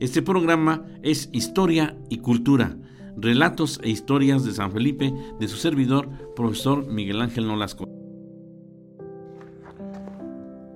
Este 0.00 0.22
programa 0.22 0.86
es 1.02 1.28
Historia 1.32 1.96
y 2.08 2.18
Cultura, 2.18 2.76
relatos 3.16 3.80
e 3.82 3.88
historias 3.88 4.44
de 4.44 4.52
San 4.52 4.70
Felipe 4.70 5.12
de 5.40 5.48
su 5.48 5.56
servidor, 5.56 6.08
profesor 6.36 6.86
Miguel 6.86 7.20
Ángel 7.20 7.48
Nolasco. 7.48 7.84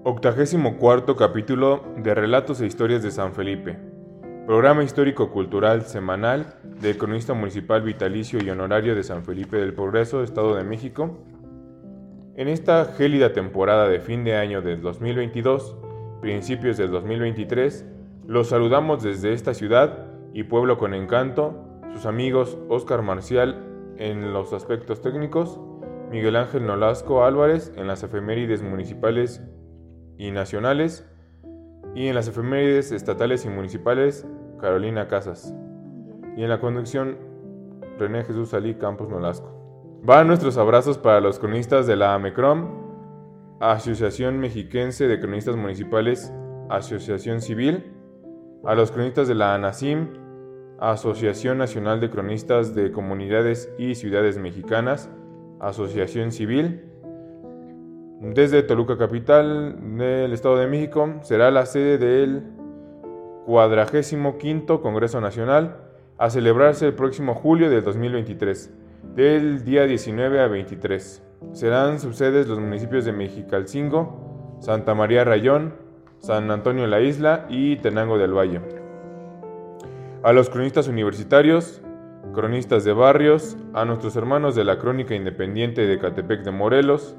Octagésimo 0.03 0.77
cuarto 0.77 1.15
capítulo 1.15 1.85
de 1.99 2.17
Relatos 2.17 2.61
e 2.61 2.67
Historias 2.67 3.05
de 3.05 3.13
San 3.13 3.33
Felipe. 3.33 3.79
Programa 4.45 4.83
histórico-cultural 4.83 5.83
semanal 5.83 6.59
del 6.81 6.99
cronista 6.99 7.33
municipal 7.33 7.83
vitalicio 7.83 8.43
y 8.43 8.51
honorario 8.51 8.97
de 8.97 9.05
San 9.05 9.25
Felipe 9.25 9.57
del 9.57 9.73
Progreso, 9.73 10.25
Estado 10.25 10.57
de 10.57 10.65
México. 10.65 11.23
En 12.35 12.49
esta 12.49 12.87
gélida 12.87 13.33
temporada 13.33 13.89
de 13.89 14.01
fin 14.01 14.25
de 14.25 14.35
año 14.35 14.63
del 14.63 14.83
2022, 14.83 15.77
principios 16.21 16.77
del 16.77 16.91
2023, 16.91 17.92
los 18.27 18.49
saludamos 18.49 19.03
desde 19.03 19.33
esta 19.33 19.55
ciudad 19.55 20.07
y 20.33 20.45
pueblo 20.45 20.79
con 20.79 20.95
encanto, 20.95 21.81
sus 21.93 22.07
amigos 22.07 22.59
Óscar 22.69 23.03
Marcial 23.03 23.95
en 23.99 24.33
los 24.33 24.53
aspectos 24.53 25.03
técnicos, 25.03 25.61
Miguel 26.11 26.37
Ángel 26.37 26.67
Nolasco 26.67 27.25
Álvarez 27.25 27.73
en 27.77 27.87
las 27.87 28.03
efemérides 28.03 28.63
municipales 28.63 29.43
y 30.19 30.31
nacionales, 30.31 31.09
y 31.95 32.07
en 32.07 32.15
las 32.15 32.29
efemérides 32.29 32.93
estatales 32.93 33.45
y 33.45 33.49
municipales, 33.49 34.27
Carolina 34.61 35.09
Casas. 35.09 35.55
Y 36.37 36.43
en 36.43 36.49
la 36.49 36.61
conducción, 36.61 37.19
René 37.99 38.25
Jesús 38.25 38.55
Ali 38.55 38.75
Campos 38.75 39.09
Nolasco. 39.09 40.01
Van 40.05 40.27
nuestros 40.27 40.57
abrazos 40.57 40.97
para 40.97 41.21
los 41.21 41.39
cronistas 41.39 41.87
de 41.87 41.97
la 41.97 42.15
AMECROM, 42.15 42.83
Asociación 43.61 44.39
Mexiquense 44.39 45.07
de 45.07 45.21
Cronistas 45.21 45.57
Municipales, 45.57 46.33
Asociación 46.71 47.41
Civil, 47.41 47.93
a 48.65 48.75
los 48.75 48.93
cronistas 48.93 49.29
de 49.29 49.35
la 49.35 49.55
ANACIM, 49.55 50.09
Asociación 50.79 51.59
Nacional 51.59 52.01
de 52.01 52.11
Cronistas 52.11 52.75
de 52.75 52.93
Comunidades 52.93 53.73
y 53.79 53.95
Ciudades 53.95 54.39
Mexicanas, 54.39 55.11
Asociación 55.61 56.33
Civil. 56.33 56.85
Desde 58.21 58.63
Toluca 58.63 58.97
Capital 58.97 59.77
del 59.97 60.33
Estado 60.33 60.57
de 60.57 60.69
México 60.69 61.15
será 61.23 61.51
la 61.51 61.67
sede 61.67 61.99
del 61.99 62.45
45 63.47 64.81
Congreso 64.81 65.21
Nacional 65.21 65.77
a 66.19 66.31
celebrarse 66.31 66.87
el 66.87 66.95
próximo 66.95 67.35
julio 67.35 67.69
de 67.69 67.81
2023, 67.81 68.73
del 69.17 69.65
día 69.65 69.85
19 69.85 70.41
a 70.41 70.47
23. 70.47 71.23
Serán 71.53 71.99
subsedes 71.99 72.47
los 72.47 72.61
municipios 72.61 73.05
de 73.05 73.13
Mexicalcingo, 73.13 74.59
Santa 74.61 74.95
María 74.95 75.25
Rayón, 75.25 75.75
San 76.23 76.53
Antonio 76.53 76.87
la 76.87 77.01
Isla 77.01 77.47
y 77.49 77.75
Tenango 77.77 78.17
del 78.17 78.33
Valle. 78.33 78.61
A 80.23 80.33
los 80.33 80.51
cronistas 80.51 80.87
universitarios, 80.87 81.83
cronistas 82.33 82.85
de 82.85 82.93
barrios, 82.93 83.57
a 83.75 83.85
nuestros 83.85 84.15
hermanos 84.15 84.55
de 84.55 84.63
la 84.63 84.79
Crónica 84.79 85.17
Independiente 85.17 85.85
de 85.85 85.99
Catepec 85.99 86.45
de 86.45 86.53
Morelos, 86.53 87.17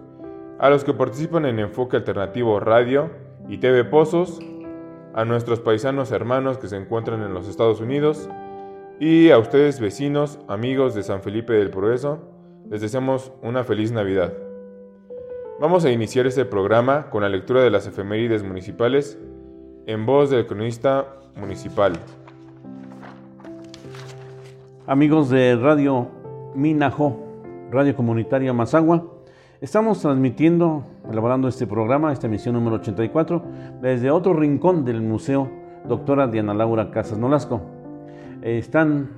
a 0.57 0.69
los 0.69 0.85
que 0.85 0.93
participan 0.93 1.45
en 1.45 1.59
Enfoque 1.59 1.97
Alternativo 1.97 2.61
Radio 2.61 3.09
y 3.49 3.57
TV 3.57 3.83
Pozos, 3.83 4.39
a 5.13 5.25
nuestros 5.25 5.59
paisanos 5.59 6.13
hermanos 6.13 6.57
que 6.57 6.69
se 6.69 6.77
encuentran 6.77 7.23
en 7.23 7.33
los 7.33 7.49
Estados 7.49 7.81
Unidos 7.81 8.29
y 9.01 9.31
a 9.31 9.37
ustedes 9.37 9.81
vecinos, 9.81 10.39
amigos 10.47 10.95
de 10.95 11.03
San 11.03 11.21
Felipe 11.21 11.51
del 11.51 11.71
Progreso, 11.71 12.19
les 12.69 12.79
deseamos 12.79 13.33
una 13.41 13.65
feliz 13.65 13.91
Navidad. 13.91 14.31
Vamos 15.59 15.85
a 15.85 15.91
iniciar 15.91 16.25
este 16.25 16.45
programa 16.45 17.11
con 17.11 17.21
la 17.21 17.29
lectura 17.29 17.61
de 17.61 17.69
las 17.69 17.85
efemérides 17.85 18.43
municipales 18.43 19.19
en 19.85 20.03
voz 20.05 20.31
del 20.31 20.47
cronista 20.47 21.05
municipal. 21.35 21.93
Amigos 24.87 25.29
de 25.29 25.55
Radio 25.55 26.07
Minajo, 26.55 27.19
Radio 27.69 27.95
Comunitaria 27.95 28.51
Mazagua, 28.51 29.05
estamos 29.61 30.01
transmitiendo, 30.01 30.85
elaborando 31.09 31.47
este 31.47 31.67
programa, 31.67 32.11
esta 32.11 32.25
emisión 32.25 32.55
número 32.55 32.77
84, 32.77 33.43
desde 33.79 34.09
otro 34.09 34.33
rincón 34.33 34.83
del 34.83 35.01
Museo 35.01 35.51
Doctora 35.87 36.27
Diana 36.27 36.55
Laura 36.55 36.89
Casas 36.89 37.19
Nolasco. 37.19 37.61
Están 38.41 39.11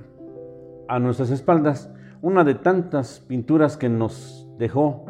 a 0.86 0.98
nuestras 0.98 1.30
espaldas 1.30 1.90
una 2.20 2.44
de 2.44 2.54
tantas 2.54 3.20
pinturas 3.20 3.78
que 3.78 3.88
nos 3.88 4.46
dejó 4.58 5.06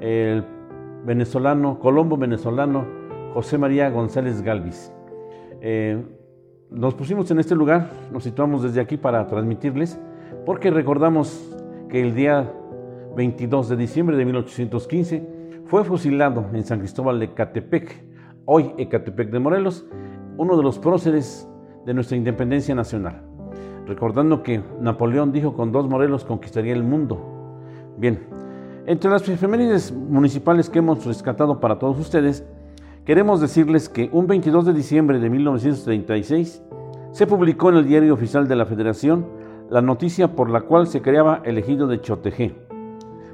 el 0.00 0.44
venezolano, 1.04 1.78
colombo 1.78 2.16
venezolano 2.16 2.84
José 3.34 3.58
María 3.58 3.90
González 3.90 4.42
Galvis. 4.42 4.92
Eh, 5.60 6.02
nos 6.70 6.94
pusimos 6.94 7.30
en 7.30 7.40
este 7.40 7.54
lugar, 7.54 7.90
nos 8.12 8.24
situamos 8.24 8.62
desde 8.62 8.80
aquí 8.80 8.96
para 8.96 9.26
transmitirles, 9.26 10.00
porque 10.46 10.70
recordamos 10.70 11.56
que 11.88 12.00
el 12.00 12.14
día 12.14 12.52
22 13.16 13.68
de 13.68 13.76
diciembre 13.76 14.16
de 14.16 14.24
1815 14.24 15.40
fue 15.66 15.84
fusilado 15.84 16.46
en 16.52 16.64
San 16.64 16.78
Cristóbal 16.78 17.18
de 17.18 17.32
Catepec, 17.32 18.04
hoy 18.44 18.72
Ecatepec 18.78 19.30
de 19.30 19.38
Morelos, 19.38 19.86
uno 20.36 20.56
de 20.56 20.62
los 20.62 20.78
próceres 20.78 21.48
de 21.86 21.94
nuestra 21.94 22.16
independencia 22.16 22.74
nacional. 22.74 23.22
Recordando 23.86 24.42
que 24.42 24.62
Napoleón 24.80 25.32
dijo 25.32 25.54
con 25.54 25.72
dos 25.72 25.88
Morelos 25.88 26.24
conquistaría 26.24 26.72
el 26.72 26.84
mundo. 26.84 27.20
Bien, 27.98 28.20
entre 28.90 29.08
las 29.08 29.28
efemérides 29.28 29.92
municipales 29.92 30.68
que 30.68 30.80
hemos 30.80 31.06
rescatado 31.06 31.60
para 31.60 31.78
todos 31.78 31.96
ustedes, 32.00 32.44
queremos 33.04 33.40
decirles 33.40 33.88
que 33.88 34.10
un 34.12 34.26
22 34.26 34.66
de 34.66 34.72
diciembre 34.72 35.20
de 35.20 35.30
1936 35.30 36.60
se 37.12 37.26
publicó 37.28 37.68
en 37.68 37.76
el 37.76 37.86
Diario 37.86 38.14
Oficial 38.14 38.48
de 38.48 38.56
la 38.56 38.66
Federación 38.66 39.28
la 39.70 39.80
noticia 39.80 40.34
por 40.34 40.50
la 40.50 40.62
cual 40.62 40.88
se 40.88 41.02
creaba 41.02 41.40
el 41.44 41.56
ejido 41.56 41.86
de 41.86 42.00
Chotejé. 42.00 42.56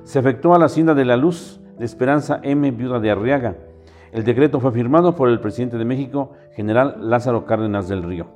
Se 0.05 0.19
efectuó 0.19 0.55
a 0.55 0.59
la 0.59 0.67
Hacienda 0.67 0.93
de 0.93 1.06
la 1.06 1.17
Luz 1.17 1.59
de 1.78 1.87
Esperanza 1.87 2.38
M. 2.43 2.71
Viuda 2.73 3.00
de 3.00 3.11
Arriaga. 3.11 3.56
El 4.12 4.25
decreto 4.25 4.61
fue 4.61 4.73
firmado 4.73 5.17
por 5.17 5.31
el 5.31 5.41
presidente 5.41 5.78
de 5.78 5.87
México, 5.87 6.33
general 6.55 6.99
Lázaro 7.00 7.47
Cárdenas 7.47 7.88
del 7.88 8.03
Río. 8.03 8.27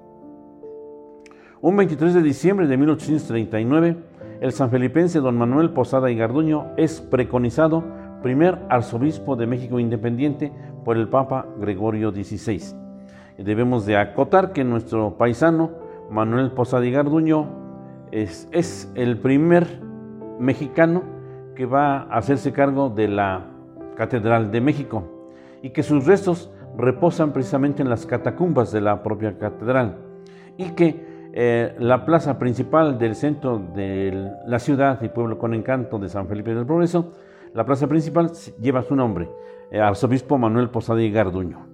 Un 1.61 1.77
23 1.77 2.15
de 2.15 2.23
diciembre 2.23 2.67
de 2.67 2.79
1839, 2.79 3.97
el 4.41 4.53
sanfelipense 4.53 5.21
don 5.21 5.37
Manuel 5.37 5.71
Posada 5.71 6.11
y 6.11 6.17
Garduño 6.17 6.69
es 6.79 7.01
preconizado 7.03 7.85
primer 8.23 8.59
arzobispo 8.71 9.37
de 9.37 9.47
México 9.47 9.79
independiente 9.79 10.51
por 10.85 10.97
el 10.97 11.09
Papa 11.09 11.47
Gregorio 11.59 12.11
XVI. 12.11 12.75
Debemos 13.37 13.85
de 13.85 13.99
acotar 13.99 14.53
que 14.53 14.65
nuestro 14.65 15.17
paisano 15.19 15.71
Manuel 16.11 16.53
Posada 16.53 16.87
y 16.87 16.91
Garduño 16.91 17.49
es, 18.13 18.49
es 18.51 18.91
el 18.95 19.19
primer 19.19 19.67
mexicano 20.39 21.03
que 21.55 21.67
va 21.67 21.99
a 21.99 22.17
hacerse 22.17 22.53
cargo 22.53 22.89
de 22.89 23.09
la 23.09 23.47
Catedral 23.95 24.51
de 24.51 24.63
México 24.63 25.05
y 25.63 25.71
que 25.71 25.83
sus 25.83 26.07
restos 26.07 26.51
reposan 26.79 27.33
precisamente 27.33 27.83
en 27.83 27.91
las 27.91 28.07
catacumbas 28.07 28.73
de 28.73 28.81
la 28.81 29.03
propia 29.03 29.37
catedral 29.39 29.99
y 30.57 30.71
que 30.71 31.10
eh, 31.33 31.77
la 31.79 32.05
plaza 32.05 32.39
principal 32.39 32.99
del 32.99 33.15
centro 33.15 33.59
de 33.59 34.33
la 34.47 34.59
ciudad 34.59 35.01
y 35.03 35.09
pueblo 35.09 35.39
con 35.39 35.55
encanto 35.55 35.99
de 35.99 36.09
San 36.09 36.27
Felipe 36.27 36.55
del 36.55 36.67
Progreso, 36.67 37.13
la 37.55 37.65
plaza 37.65 37.87
principal 37.87 38.33
lleva 38.61 38.83
su 38.83 38.97
nombre, 38.97 39.31
eh, 39.71 39.81
arzobispo 39.81 40.39
Manuel 40.39 40.71
Posada 40.71 41.01
y 41.03 41.11
Garduño. 41.11 41.67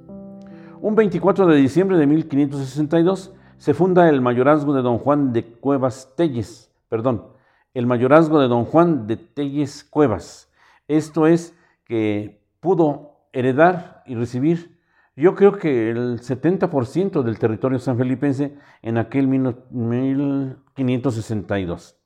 Un 0.80 0.94
24 0.94 1.46
de 1.46 1.56
diciembre 1.56 1.96
de 1.96 2.06
1562 2.06 3.34
se 3.56 3.72
funda 3.72 4.08
el 4.10 4.20
mayorazgo 4.20 4.74
de 4.74 4.82
don 4.82 4.98
Juan 4.98 5.32
de 5.32 5.44
Cuevas 5.44 6.12
Telles, 6.16 6.70
perdón, 6.88 7.24
el 7.72 7.86
mayorazgo 7.86 8.40
de 8.40 8.48
don 8.48 8.64
Juan 8.66 9.06
de 9.06 9.16
Telles 9.16 9.84
Cuevas. 9.84 10.50
Esto 10.86 11.26
es 11.26 11.54
que 11.84 12.42
pudo 12.60 13.16
heredar 13.32 14.02
y 14.06 14.14
recibir 14.14 14.75
yo 15.16 15.34
creo 15.34 15.52
que 15.52 15.90
el 15.90 16.20
70% 16.20 17.22
del 17.22 17.38
territorio 17.38 17.78
sanfelipense 17.78 18.58
en 18.82 18.98
aquel 18.98 19.28
1562. 19.28 21.98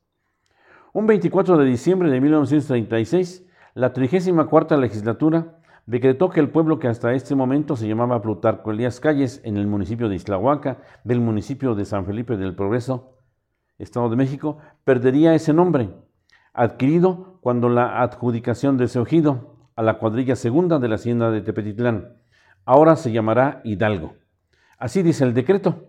Un 0.93 1.07
24 1.07 1.57
de 1.57 1.65
diciembre 1.65 2.09
de 2.09 2.21
1936, 2.21 3.45
la 3.73 3.91
34 3.91 4.77
legislatura 4.77 5.57
decretó 5.85 6.29
que 6.29 6.39
el 6.39 6.51
pueblo 6.51 6.79
que 6.79 6.87
hasta 6.87 7.13
este 7.13 7.35
momento 7.35 7.75
se 7.75 7.85
llamaba 7.85 8.21
Plutarco 8.21 8.71
Elías 8.71 9.01
Calles 9.01 9.41
en 9.43 9.57
el 9.57 9.67
municipio 9.67 10.07
de 10.07 10.15
Islahuaca, 10.15 10.77
del 11.03 11.19
municipio 11.19 11.75
de 11.75 11.83
San 11.83 12.05
Felipe 12.05 12.37
del 12.37 12.55
Progreso, 12.55 13.17
Estado 13.77 14.09
de 14.09 14.15
México, 14.15 14.59
perdería 14.85 15.35
ese 15.35 15.51
nombre, 15.51 15.89
adquirido 16.53 17.39
cuando 17.41 17.67
la 17.67 18.01
adjudicación 18.01 18.77
de 18.77 18.85
ese 18.85 18.99
ojido 18.99 19.67
a 19.75 19.81
la 19.81 19.97
cuadrilla 19.97 20.37
segunda 20.37 20.79
de 20.79 20.87
la 20.87 20.95
hacienda 20.95 21.29
de 21.29 21.41
Tepetitlán 21.41 22.20
ahora 22.65 22.95
se 22.95 23.11
llamará 23.11 23.61
Hidalgo. 23.63 24.13
Así 24.77 25.03
dice 25.03 25.23
el 25.23 25.33
decreto. 25.33 25.87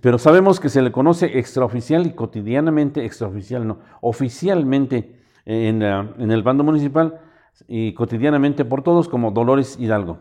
Pero 0.00 0.18
sabemos 0.18 0.58
que 0.58 0.68
se 0.68 0.82
le 0.82 0.90
conoce 0.90 1.38
extraoficial 1.38 2.06
y 2.06 2.12
cotidianamente, 2.12 3.04
extraoficial 3.04 3.66
no, 3.66 3.78
oficialmente 4.00 5.20
en, 5.44 5.82
el 5.82 6.42
bando 6.42 6.64
municipal 6.64 7.20
y 7.68 7.94
cotidianamente 7.94 8.64
por 8.64 8.82
todos 8.82 9.08
como 9.08 9.30
Dolores 9.30 9.78
Hidalgo. 9.78 10.18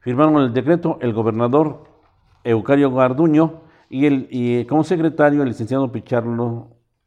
Firmaron 0.00 0.42
el 0.42 0.52
decreto 0.52 0.98
el 1.00 1.14
gobernador 1.14 1.84
Eucario 2.44 2.92
Garduño, 2.92 3.62
y, 3.88 4.06
el, 4.06 4.28
y 4.30 4.64
como 4.66 4.84
secretario 4.84 5.42
el 5.42 5.48
licenciado 5.48 5.90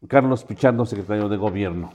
Carlos 0.08 0.44
Pichardo, 0.44 0.86
secretario 0.86 1.30
de 1.30 1.38
Gobierno. 1.38 1.92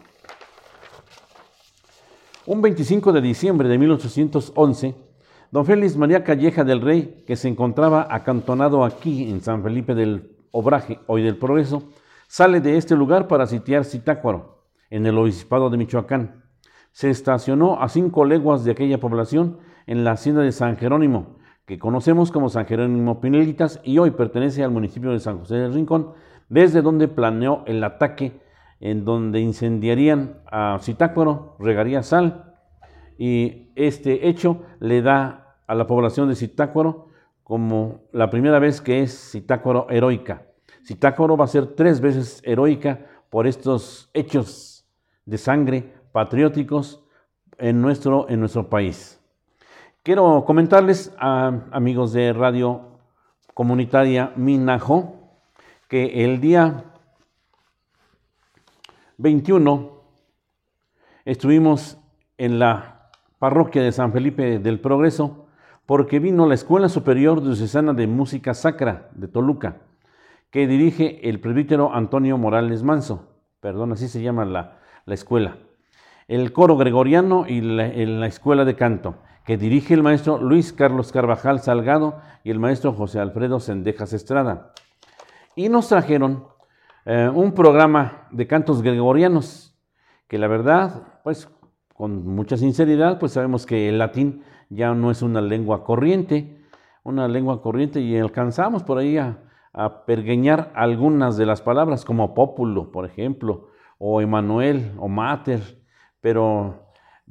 Un 2.46 2.60
25 2.60 3.12
de 3.12 3.22
diciembre 3.22 3.68
de 3.68 3.78
1811, 3.78 4.94
don 5.54 5.64
Félix 5.64 5.96
María 5.96 6.24
Calleja 6.24 6.64
del 6.64 6.80
Rey, 6.80 7.22
que 7.28 7.36
se 7.36 7.46
encontraba 7.46 8.08
acantonado 8.10 8.84
aquí 8.84 9.30
en 9.30 9.40
San 9.40 9.62
Felipe 9.62 9.94
del 9.94 10.36
Obraje, 10.50 10.98
hoy 11.06 11.22
del 11.22 11.36
Progreso, 11.36 11.84
sale 12.26 12.60
de 12.60 12.76
este 12.76 12.96
lugar 12.96 13.28
para 13.28 13.46
sitiar 13.46 13.84
Zitácuaro, 13.84 14.64
en 14.90 15.06
el 15.06 15.16
obispado 15.16 15.70
de 15.70 15.76
Michoacán. 15.76 16.42
Se 16.90 17.08
estacionó 17.08 17.80
a 17.80 17.88
cinco 17.88 18.24
leguas 18.24 18.64
de 18.64 18.72
aquella 18.72 18.98
población 18.98 19.60
en 19.86 20.02
la 20.02 20.10
hacienda 20.10 20.42
de 20.42 20.50
San 20.50 20.76
Jerónimo, 20.76 21.38
que 21.66 21.78
conocemos 21.78 22.32
como 22.32 22.48
San 22.48 22.66
Jerónimo 22.66 23.20
Pinelitas 23.20 23.80
y 23.84 23.98
hoy 23.98 24.10
pertenece 24.10 24.64
al 24.64 24.72
municipio 24.72 25.12
de 25.12 25.20
San 25.20 25.38
José 25.38 25.54
del 25.54 25.72
Rincón, 25.72 26.14
desde 26.48 26.82
donde 26.82 27.06
planeó 27.06 27.62
el 27.66 27.84
ataque 27.84 28.40
en 28.80 29.04
donde 29.04 29.38
incendiarían 29.38 30.40
a 30.50 30.80
Zitácuaro, 30.80 31.54
regaría 31.60 32.02
sal 32.02 32.56
y 33.16 33.70
este 33.76 34.28
hecho 34.28 34.62
le 34.80 35.00
da 35.00 35.43
a 35.66 35.74
la 35.74 35.86
población 35.86 36.28
de 36.28 36.36
Zitácuaro 36.36 37.08
como 37.42 38.02
la 38.12 38.30
primera 38.30 38.58
vez 38.58 38.80
que 38.80 39.02
es 39.02 39.32
Zitácuaro 39.32 39.86
heroica. 39.90 40.46
Zitácuaro 40.86 41.36
va 41.36 41.44
a 41.44 41.48
ser 41.48 41.74
tres 41.74 42.00
veces 42.00 42.40
heroica 42.44 43.06
por 43.30 43.46
estos 43.46 44.10
hechos 44.14 44.86
de 45.26 45.38
sangre 45.38 45.94
patrióticos 46.12 47.04
en 47.58 47.80
nuestro, 47.80 48.28
en 48.28 48.40
nuestro 48.40 48.68
país. 48.68 49.20
Quiero 50.02 50.44
comentarles 50.44 51.14
a 51.18 51.48
amigos 51.70 52.12
de 52.12 52.32
Radio 52.32 52.98
Comunitaria 53.54 54.32
Minajo 54.36 55.38
que 55.88 56.24
el 56.24 56.40
día 56.40 56.84
21 59.18 60.02
estuvimos 61.24 61.98
en 62.36 62.58
la 62.58 63.10
parroquia 63.38 63.82
de 63.82 63.92
San 63.92 64.12
Felipe 64.12 64.58
del 64.58 64.80
Progreso 64.80 65.43
porque 65.86 66.18
vino 66.18 66.46
la 66.46 66.54
Escuela 66.54 66.88
Superior 66.88 67.42
Diocesana 67.42 67.92
de 67.92 68.06
Música 68.06 68.54
Sacra 68.54 69.10
de 69.14 69.28
Toluca, 69.28 69.78
que 70.50 70.66
dirige 70.66 71.28
el 71.28 71.40
presbítero 71.40 71.94
Antonio 71.94 72.38
Morales 72.38 72.82
Manso, 72.82 73.28
perdón, 73.60 73.92
así 73.92 74.08
se 74.08 74.22
llama 74.22 74.44
la, 74.44 74.78
escuela, 75.06 75.58
el 76.28 76.52
coro 76.52 76.76
gregoriano 76.76 77.46
y 77.46 77.60
la, 77.60 77.88
la 77.88 78.26
escuela 78.26 78.64
de 78.64 78.76
canto, 78.76 79.16
que 79.44 79.58
dirige 79.58 79.92
el 79.94 80.02
maestro 80.02 80.38
Luis 80.38 80.72
Carlos 80.72 81.12
Carvajal 81.12 81.60
Salgado 81.60 82.20
y 82.44 82.50
el 82.50 82.58
maestro 82.58 82.92
José 82.92 83.20
Alfredo 83.20 83.60
Sendejas 83.60 84.12
Estrada. 84.14 84.72
Y 85.54 85.68
nos 85.68 85.88
trajeron 85.88 86.46
eh, 87.04 87.30
un 87.32 87.52
programa 87.52 88.26
de 88.30 88.46
cantos 88.46 88.80
gregorianos, 88.80 89.76
que 90.28 90.38
la 90.38 90.48
verdad, 90.48 91.20
pues 91.22 91.48
con 91.92 92.26
mucha 92.26 92.56
sinceridad, 92.56 93.18
pues 93.18 93.32
sabemos 93.32 93.66
que 93.66 93.88
el 93.90 93.98
latín 93.98 94.42
ya 94.74 94.94
no 94.94 95.10
es 95.10 95.22
una 95.22 95.40
lengua 95.40 95.84
corriente, 95.84 96.64
una 97.02 97.28
lengua 97.28 97.62
corriente 97.62 98.00
y 98.00 98.16
alcanzamos 98.18 98.82
por 98.82 98.98
ahí 98.98 99.18
a, 99.18 99.40
pergueñar 100.06 100.70
algunas 100.76 101.36
de 101.36 101.46
las 101.46 101.60
palabras 101.60 102.04
como 102.04 102.32
pópulo, 102.32 102.92
por 102.92 103.06
ejemplo, 103.06 103.70
o 103.98 104.20
Emanuel, 104.20 104.92
o 104.98 105.08
mater, 105.08 105.82
pero, 106.20 106.86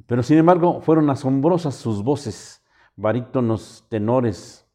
pero 0.06 0.22
sin 0.22 0.36
embargo 0.36 0.82
fueron 0.82 1.08
asombrosas 1.08 1.74
sus 1.74 2.04
voces, 2.04 2.62
barítonos, 2.96 3.86
tenores, 3.88 4.68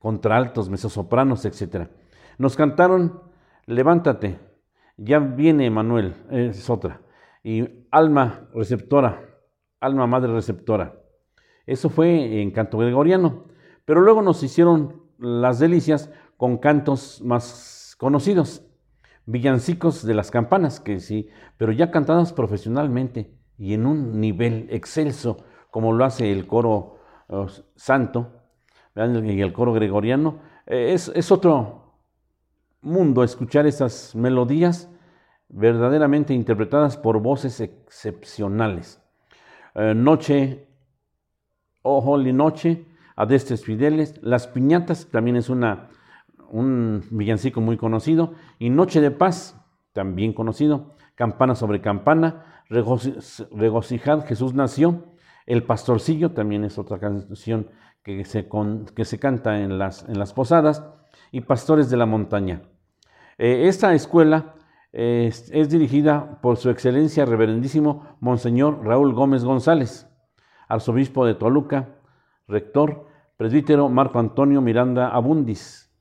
contraltos, 0.00 0.68
mesosopranos, 0.68 1.44
etc. 1.44 1.88
Nos 2.36 2.56
cantaron 2.56 3.22
levántate, 3.66 4.38
ya 4.96 5.18
viene 5.18 5.70
Manuel, 5.70 6.14
es 6.30 6.68
otra. 6.68 7.00
Y 7.42 7.86
alma 7.90 8.48
receptora, 8.54 9.20
alma 9.80 10.06
madre 10.06 10.32
receptora. 10.32 11.03
Eso 11.66 11.88
fue 11.88 12.42
en 12.42 12.50
canto 12.50 12.78
gregoriano. 12.78 13.44
Pero 13.84 14.00
luego 14.00 14.22
nos 14.22 14.42
hicieron 14.42 15.02
las 15.18 15.58
delicias 15.58 16.10
con 16.36 16.58
cantos 16.58 17.22
más 17.22 17.96
conocidos, 17.98 18.66
villancicos 19.26 20.04
de 20.04 20.14
las 20.14 20.30
campanas, 20.30 20.80
que 20.80 21.00
sí, 21.00 21.28
pero 21.56 21.72
ya 21.72 21.90
cantadas 21.90 22.32
profesionalmente 22.32 23.34
y 23.56 23.74
en 23.74 23.86
un 23.86 24.20
nivel 24.20 24.66
excelso, 24.70 25.44
como 25.70 25.92
lo 25.92 26.04
hace 26.04 26.32
el 26.32 26.46
coro 26.46 26.98
oh, 27.28 27.46
santo 27.76 28.42
y 28.96 29.40
el 29.40 29.52
coro 29.52 29.72
gregoriano. 29.72 30.40
Eh, 30.66 30.92
es, 30.92 31.10
es 31.14 31.30
otro, 31.30 31.84
mundo 32.84 33.24
escuchar 33.24 33.66
esas 33.66 34.14
melodías 34.14 34.90
verdaderamente 35.48 36.34
interpretadas 36.34 36.96
por 36.96 37.20
voces 37.20 37.60
excepcionales. 37.60 39.00
Eh, 39.74 39.94
noche, 39.94 40.68
oh 41.84 42.00
Holy 42.00 42.32
Noche, 42.32 42.86
Adestes 43.14 43.64
Fideles, 43.64 44.20
Las 44.22 44.48
Piñatas 44.48 45.06
también 45.12 45.36
es 45.36 45.48
una, 45.48 45.90
un 46.50 47.04
villancico 47.10 47.60
muy 47.60 47.76
conocido, 47.76 48.34
y 48.58 48.70
Noche 48.70 49.00
de 49.00 49.12
Paz, 49.12 49.60
también 49.92 50.32
conocido, 50.32 50.96
Campana 51.14 51.54
sobre 51.54 51.80
Campana, 51.80 52.64
Regocijad, 52.68 54.26
Jesús 54.26 54.54
nació, 54.54 55.14
El 55.46 55.62
Pastorcillo 55.62 56.32
también 56.32 56.64
es 56.64 56.78
otra 56.78 56.98
canción 56.98 57.68
que 58.02 58.24
se, 58.24 58.48
que 58.96 59.04
se 59.04 59.18
canta 59.18 59.60
en 59.60 59.78
las, 59.78 60.08
en 60.08 60.18
las 60.18 60.32
posadas, 60.32 60.84
y 61.30 61.42
Pastores 61.42 61.90
de 61.90 61.96
la 61.96 62.06
Montaña. 62.06 62.62
Eh, 63.38 63.68
esta 63.68 63.94
escuela 63.94 64.54
es, 64.92 65.68
dirigida 65.68 66.40
por 66.40 66.56
su 66.56 66.70
excelencia 66.70 67.24
reverendísimo 67.24 68.16
Monseñor 68.20 68.84
Raúl 68.84 69.12
Gómez 69.12 69.44
González, 69.44 70.08
arzobispo 70.68 71.26
de 71.26 71.34
Toluca, 71.34 71.88
rector, 72.48 73.06
presbítero 73.36 73.88
Marco 73.88 74.18
Antonio 74.18 74.60
Miranda 74.60 75.08
Abundis. 75.08 75.92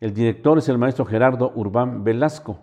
El 0.00 0.12
director 0.12 0.58
es 0.58 0.68
el 0.68 0.78
maestro 0.78 1.04
Gerardo 1.04 1.52
Urbán 1.54 2.04
Velasco. 2.04 2.60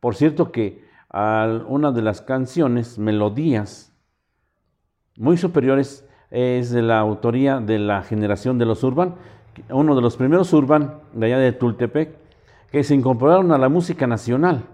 Por 0.00 0.14
cierto 0.14 0.50
que 0.50 0.84
una 1.12 1.92
de 1.92 2.02
las 2.02 2.22
canciones, 2.22 2.98
melodías 2.98 3.94
muy 5.16 5.36
superiores, 5.36 6.08
es 6.30 6.70
de 6.70 6.80
la 6.80 6.98
autoría 6.98 7.60
de 7.60 7.78
la 7.78 8.02
generación 8.02 8.58
de 8.58 8.64
los 8.64 8.82
Urban, 8.82 9.16
uno 9.68 9.94
de 9.94 10.00
los 10.00 10.16
primeros 10.16 10.52
Urban 10.54 11.00
de 11.12 11.26
allá 11.26 11.38
de 11.38 11.52
Tultepec, 11.52 12.16
que 12.70 12.82
se 12.82 12.94
incorporaron 12.94 13.52
a 13.52 13.58
la 13.58 13.68
música 13.68 14.06
nacional. 14.06 14.64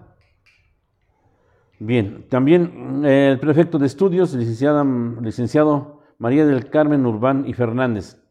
Bien, 1.81 2.25
también 2.27 3.05
eh, 3.05 3.29
el 3.31 3.39
prefecto 3.39 3.79
de 3.79 3.85
estudios, 3.85 4.33
licenciada, 4.33 4.85
licenciado 5.21 6.01
María 6.17 6.45
del 6.45 6.69
Carmen 6.69 7.05
Urbán 7.05 7.47
y 7.47 7.53
Fernández, 7.53 8.21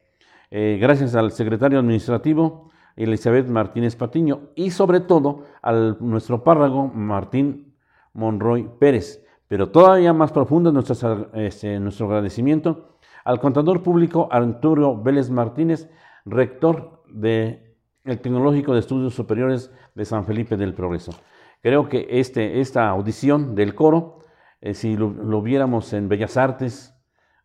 eh, 0.51 0.77
gracias 0.79 1.15
al 1.15 1.33
secretario 1.33 1.79
administrativo 1.79 2.71
Elizabeth 2.95 3.49
Martínez 3.49 3.97
Patiño 3.97 4.51
y 4.55 4.71
sobre 4.71 5.01
todo 5.01 5.45
a 5.63 5.73
nuestro 5.73 6.45
párrago 6.45 6.89
Martín 6.89 7.75
Monroy 8.13 8.69
Pérez. 8.79 9.25
Pero 9.49 9.71
todavía 9.71 10.13
más 10.13 10.31
profundo 10.31 10.71
nuestro, 10.71 11.31
este, 11.33 11.81
nuestro 11.81 12.05
agradecimiento 12.05 12.99
al 13.25 13.41
contador 13.41 13.83
público 13.83 14.29
Arturo 14.31 15.01
Vélez 15.01 15.31
Martínez, 15.31 15.89
rector 16.27 17.03
de 17.09 17.77
el 18.05 18.21
Tecnológico 18.21 18.75
de 18.75 18.81
Estudios 18.81 19.15
Superiores 19.15 19.73
de 19.95 20.05
San 20.05 20.27
Felipe 20.27 20.59
del 20.59 20.75
Progreso. 20.75 21.13
Creo 21.61 21.89
que 21.89 22.07
este, 22.11 22.61
esta 22.61 22.89
audición 22.89 23.55
del 23.55 23.75
coro, 23.75 24.21
eh, 24.61 24.75
si 24.75 24.97
lo, 24.97 25.43
viéramos 25.43 25.93
en 25.93 26.09
Bellas 26.09 26.37
Artes 26.37 26.95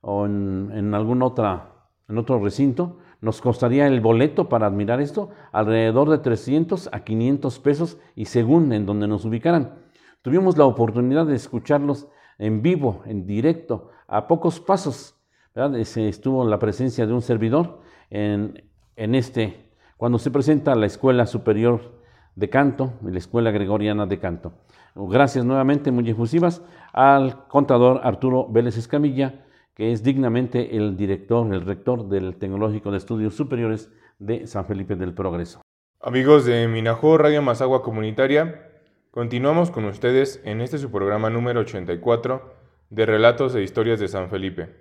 o 0.01 0.25
en, 0.25 0.93
algún 0.93 1.23
otra, 1.23 1.87
en 2.07 2.17
otro 2.17 2.39
recinto, 2.39 2.99
nos 3.21 3.41
costaría 3.41 3.87
el 3.87 4.01
boleto 4.01 4.49
para 4.49 4.67
admirar 4.67 5.01
esto 5.01 5.29
alrededor 5.51 6.09
de 6.09 6.17
300 6.17 6.89
a 6.91 7.03
500 7.03 7.59
pesos 7.59 7.97
y 8.15 8.25
según 8.25 8.71
en 8.73 8.85
donde 8.85 9.07
nos 9.07 9.25
ubicaran. 9.25 9.79
Tuvimos 10.21 10.57
la 10.57 10.65
oportunidad 10.65 11.25
de 11.25 11.35
escucharlos 11.35 12.07
en 12.37 12.61
vivo, 12.61 13.01
en 13.05 13.25
directo, 13.25 13.89
a 14.07 14.27
pocos 14.27 14.59
pasos. 14.59 15.17
estuvo 15.55 16.45
la 16.45 16.59
presencia 16.59 17.05
de 17.07 17.13
un 17.13 17.21
servidor 17.21 17.79
en, 18.09 18.69
en 18.95 19.15
este 19.15 19.71
cuando 19.97 20.19
se 20.19 20.31
presenta 20.31 20.75
la 20.75 20.85
Escuela 20.85 21.25
Superior 21.25 22.02
de 22.35 22.49
Canto 22.49 22.93
y 23.05 23.11
la 23.11 23.17
Escuela 23.17 23.51
Gregoriana 23.51 24.05
de 24.05 24.19
Canto. 24.19 24.53
Gracias 24.95 25.45
nuevamente, 25.45 25.91
muy 25.91 26.09
efusivas, 26.09 26.61
al 26.91 27.47
contador 27.47 28.01
Arturo 28.03 28.47
Vélez 28.49 28.77
Escamilla, 28.77 29.45
que 29.75 29.91
es 29.91 30.03
dignamente 30.03 30.77
el 30.77 30.95
director, 30.97 31.51
el 31.53 31.65
rector 31.65 32.07
del 32.07 32.35
Tecnológico 32.35 32.91
de 32.91 32.97
Estudios 32.97 33.33
Superiores 33.33 33.91
de 34.19 34.45
San 34.45 34.65
Felipe 34.65 34.95
del 34.95 35.13
Progreso. 35.13 35.61
Amigos 35.99 36.45
de 36.45 36.67
Minajó 36.67 37.17
Radio 37.17 37.41
Mazagua 37.41 37.81
Comunitaria, 37.81 38.69
continuamos 39.09 39.71
con 39.71 39.85
ustedes 39.85 40.41
en 40.43 40.61
este 40.61 40.77
su 40.77 40.91
programa 40.91 41.29
número 41.29 41.61
84 41.61 42.53
de 42.89 43.05
Relatos 43.05 43.55
e 43.55 43.63
Historias 43.63 43.99
de 43.99 44.07
San 44.07 44.29
Felipe, 44.29 44.75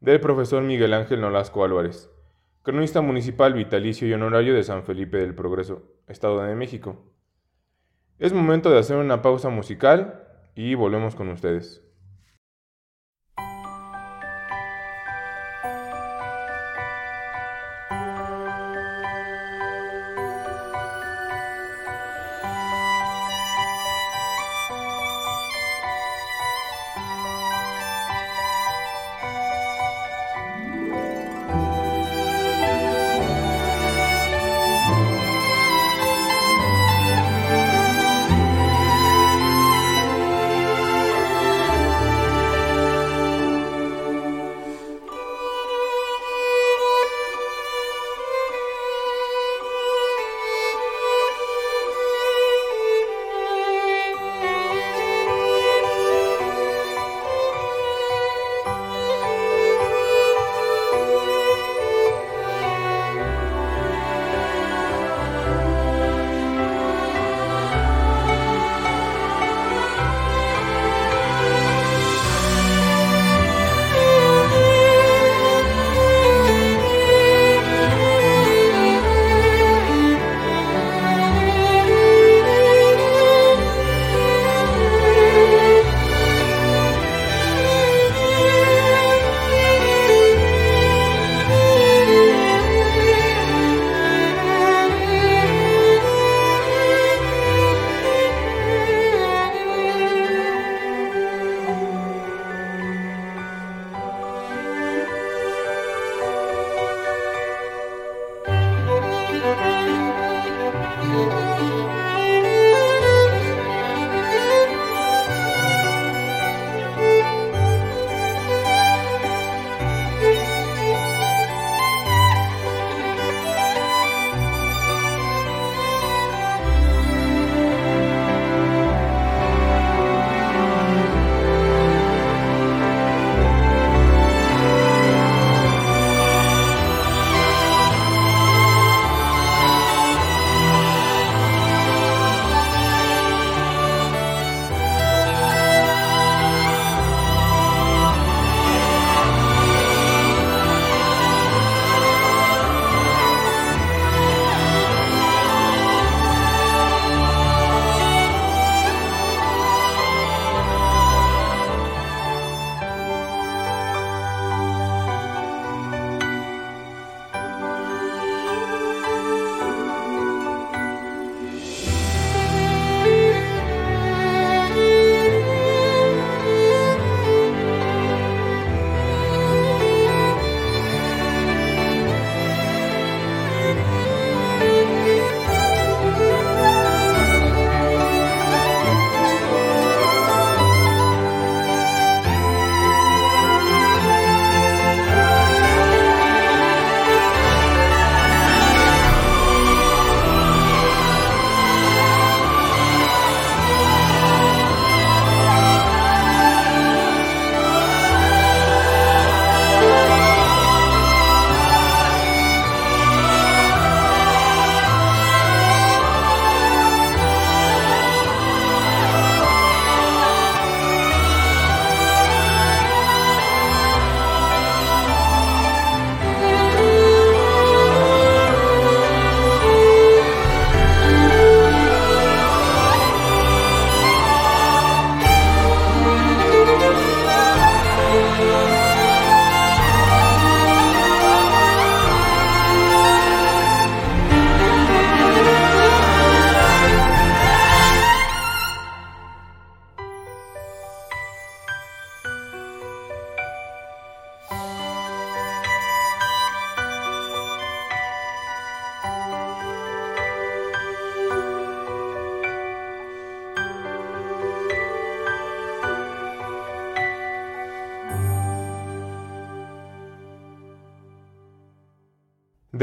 del 0.00 0.20
profesor 0.20 0.62
Miguel 0.62 0.94
Ángel 0.94 1.20
Nolasco 1.20 1.64
Álvarez. 1.64 2.10
Cronista 2.66 3.00
municipal 3.00 3.52
vitalicio 3.52 4.08
y 4.08 4.12
honorario 4.12 4.52
de 4.52 4.64
San 4.64 4.82
Felipe 4.82 5.18
del 5.18 5.36
Progreso, 5.36 5.84
Estado 6.08 6.42
de 6.42 6.56
México. 6.56 7.12
Es 8.18 8.32
momento 8.32 8.70
de 8.70 8.80
hacer 8.80 8.96
una 8.96 9.22
pausa 9.22 9.50
musical 9.50 10.26
y 10.56 10.74
volvemos 10.74 11.14
con 11.14 11.28
ustedes. 11.28 11.85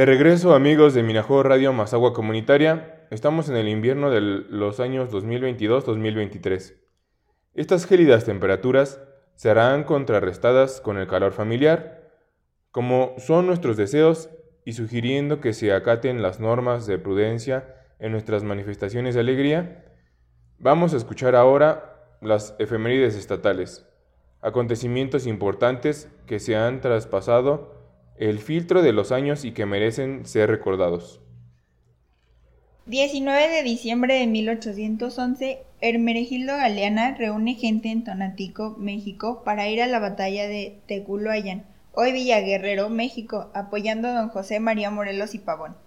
De 0.03 0.07
regreso 0.07 0.53
amigos 0.53 0.93
de 0.93 1.01
Minajo 1.01 1.43
Radio 1.43 1.71
Mazagua 1.71 2.11
Comunitaria, 2.11 3.05
estamos 3.09 3.47
en 3.47 3.55
el 3.55 3.69
invierno 3.69 4.11
de 4.11 4.19
los 4.19 4.81
años 4.81 5.09
2022-2023. 5.13 6.75
Estas 7.53 7.85
gélidas 7.85 8.25
temperaturas 8.25 8.99
serán 9.35 9.85
contrarrestadas 9.85 10.81
con 10.81 10.97
el 10.97 11.07
calor 11.07 11.31
familiar, 11.31 12.11
como 12.69 13.15
son 13.17 13.47
nuestros 13.47 13.77
deseos 13.77 14.29
y 14.65 14.73
sugiriendo 14.73 15.39
que 15.39 15.53
se 15.53 15.71
acaten 15.71 16.21
las 16.21 16.41
normas 16.41 16.85
de 16.85 16.99
prudencia 16.99 17.73
en 17.97 18.11
nuestras 18.11 18.43
manifestaciones 18.43 19.15
de 19.15 19.21
alegría, 19.21 19.85
vamos 20.59 20.93
a 20.93 20.97
escuchar 20.97 21.33
ahora 21.33 22.17
las 22.19 22.57
efemérides 22.59 23.15
estatales, 23.15 23.87
acontecimientos 24.41 25.25
importantes 25.27 26.11
que 26.27 26.39
se 26.39 26.57
han 26.57 26.81
traspasado 26.81 27.82
el 28.17 28.39
filtro 28.39 28.81
de 28.81 28.93
los 28.93 29.11
años 29.11 29.45
y 29.45 29.51
que 29.51 29.65
merecen 29.65 30.25
ser 30.25 30.49
recordados. 30.49 31.19
19 32.85 33.47
de 33.47 33.63
diciembre 33.63 34.15
de 34.15 34.27
1811, 34.27 35.59
Hermenegildo 35.79 36.53
Galeana 36.57 37.15
reúne 37.15 37.55
gente 37.55 37.89
en 37.89 38.03
Tonatico, 38.03 38.75
México, 38.77 39.41
para 39.45 39.69
ir 39.69 39.81
a 39.81 39.87
la 39.87 39.99
batalla 39.99 40.47
de 40.47 40.79
Teculoayan, 40.85 41.65
hoy 41.93 42.11
Villaguerrero, 42.11 42.89
México, 42.89 43.49
apoyando 43.53 44.09
a 44.09 44.13
don 44.13 44.29
José 44.29 44.59
María 44.59 44.91
Morelos 44.91 45.33
y 45.33 45.39
Pavón. 45.39 45.77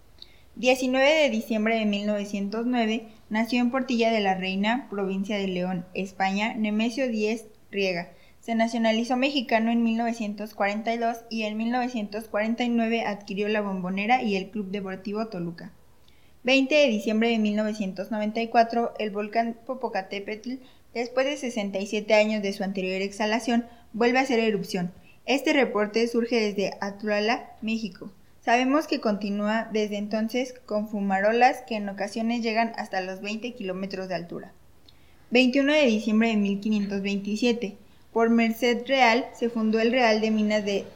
19 0.54 1.06
de 1.06 1.28
diciembre 1.28 1.76
de 1.76 1.84
1909, 1.84 3.08
nació 3.28 3.60
en 3.60 3.70
Portilla 3.70 4.10
de 4.10 4.20
la 4.20 4.34
Reina, 4.34 4.86
provincia 4.88 5.36
de 5.36 5.48
León, 5.48 5.84
España, 5.92 6.54
Nemesio 6.54 7.08
Díez 7.08 7.44
Riega. 7.70 8.12
Se 8.46 8.54
nacionalizó 8.54 9.16
mexicano 9.16 9.72
en 9.72 9.82
1942 9.82 11.24
y 11.28 11.42
en 11.42 11.56
1949 11.56 13.02
adquirió 13.04 13.48
la 13.48 13.60
Bombonera 13.60 14.22
y 14.22 14.36
el 14.36 14.50
Club 14.50 14.70
Deportivo 14.70 15.26
Toluca. 15.26 15.72
20 16.44 16.72
de 16.72 16.86
diciembre 16.86 17.30
de 17.30 17.40
1994, 17.40 18.94
el 19.00 19.10
volcán 19.10 19.58
Popocatépetl, 19.66 20.60
después 20.94 21.26
de 21.26 21.36
67 21.36 22.14
años 22.14 22.40
de 22.40 22.52
su 22.52 22.62
anterior 22.62 23.02
exhalación, 23.02 23.66
vuelve 23.92 24.20
a 24.20 24.22
hacer 24.22 24.38
erupción. 24.38 24.92
Este 25.24 25.52
reporte 25.52 26.06
surge 26.06 26.36
desde 26.36 26.70
Atlala, 26.80 27.50
México. 27.62 28.12
Sabemos 28.44 28.86
que 28.86 29.00
continúa 29.00 29.68
desde 29.72 29.96
entonces 29.96 30.54
con 30.66 30.86
fumarolas 30.86 31.62
que 31.66 31.74
en 31.74 31.88
ocasiones 31.88 32.42
llegan 32.42 32.74
hasta 32.76 33.00
los 33.00 33.22
20 33.22 33.54
kilómetros 33.54 34.06
de 34.08 34.14
altura. 34.14 34.52
21 35.32 35.72
de 35.72 35.86
diciembre 35.86 36.28
de 36.28 36.36
1527. 36.36 37.85
Por 38.16 38.30
Merced 38.30 38.86
Real 38.86 39.26
se 39.34 39.50
fundó 39.50 39.78
el 39.78 39.92
Real 39.92 40.22
de 40.22 40.30
Minas 40.30 40.64
de 40.64 40.86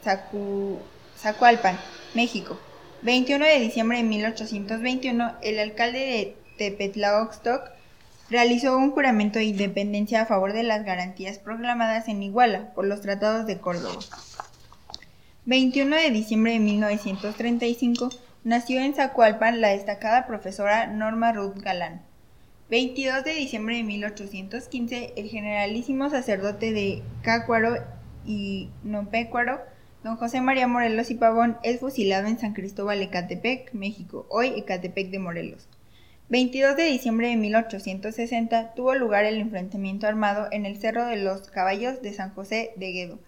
Zacualpan, 1.18 1.78
México. 2.14 2.58
21 3.02 3.44
de 3.44 3.60
diciembre 3.60 3.98
de 3.98 4.04
1821, 4.04 5.32
el 5.42 5.58
alcalde 5.58 5.98
de 5.98 6.36
Tepetlaoxtoc 6.56 7.60
realizó 8.30 8.74
un 8.78 8.92
juramento 8.92 9.38
de 9.38 9.44
independencia 9.44 10.22
a 10.22 10.24
favor 10.24 10.54
de 10.54 10.62
las 10.62 10.82
garantías 10.86 11.38
proclamadas 11.38 12.08
en 12.08 12.22
Iguala 12.22 12.72
por 12.72 12.86
los 12.86 13.02
tratados 13.02 13.44
de 13.44 13.58
Córdoba. 13.58 14.00
21 15.44 15.96
de 15.96 16.10
diciembre 16.10 16.52
de 16.54 16.60
1935 16.60 18.08
nació 18.44 18.80
en 18.80 18.94
Zacualpan 18.94 19.60
la 19.60 19.68
destacada 19.68 20.26
profesora 20.26 20.86
Norma 20.86 21.32
Ruth 21.32 21.58
Galán. 21.58 22.00
22 22.70 23.24
de 23.24 23.34
diciembre 23.34 23.78
de 23.78 23.82
1815, 23.82 25.14
el 25.16 25.28
generalísimo 25.28 26.08
sacerdote 26.08 26.70
de 26.70 27.02
Cácuaro 27.20 27.74
y 28.24 28.68
Nopécuaro 28.84 29.58
Don 30.04 30.16
José 30.16 30.40
María 30.40 30.68
Morelos 30.68 31.10
y 31.10 31.16
Pavón 31.16 31.58
es 31.64 31.80
fusilado 31.80 32.28
en 32.28 32.38
San 32.38 32.52
Cristóbal, 32.52 33.02
Ecatepec, 33.02 33.74
México, 33.74 34.24
hoy 34.30 34.52
Ecatepec 34.56 35.10
de 35.10 35.18
Morelos. 35.18 35.68
22 36.28 36.76
de 36.76 36.84
diciembre 36.84 37.30
de 37.30 37.36
1860 37.36 38.74
tuvo 38.74 38.94
lugar 38.94 39.24
el 39.24 39.38
enfrentamiento 39.38 40.06
armado 40.06 40.46
en 40.52 40.64
el 40.64 40.78
Cerro 40.78 41.06
de 41.06 41.16
los 41.16 41.50
Caballos 41.50 42.00
de 42.02 42.12
San 42.12 42.32
José 42.34 42.70
de 42.76 42.92
Guedo, 42.92 43.18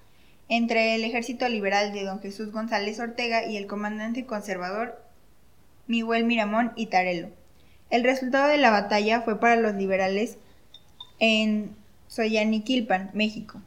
entre 0.49 0.95
el 0.95 1.03
ejército 1.03 1.49
liberal 1.49 1.93
de 1.93 2.05
don 2.05 2.21
Jesús 2.21 2.53
González 2.53 3.01
Ortega 3.01 3.45
y 3.45 3.57
el 3.57 3.67
comandante 3.67 4.25
conservador 4.25 5.05
Miguel 5.89 6.27
Miramón 6.27 6.71
y 6.77 6.87
Tarelo. 6.87 7.42
El 7.93 8.05
resultado 8.05 8.49
de 8.49 8.57
la 8.57 8.71
batalla 8.71 9.21
fue 9.21 9.39
para 9.39 9.57
los 9.57 9.75
liberales 9.75 10.39
en 11.19 11.77
Soyaniquilpan, 12.09 13.11
México. 13.13 13.61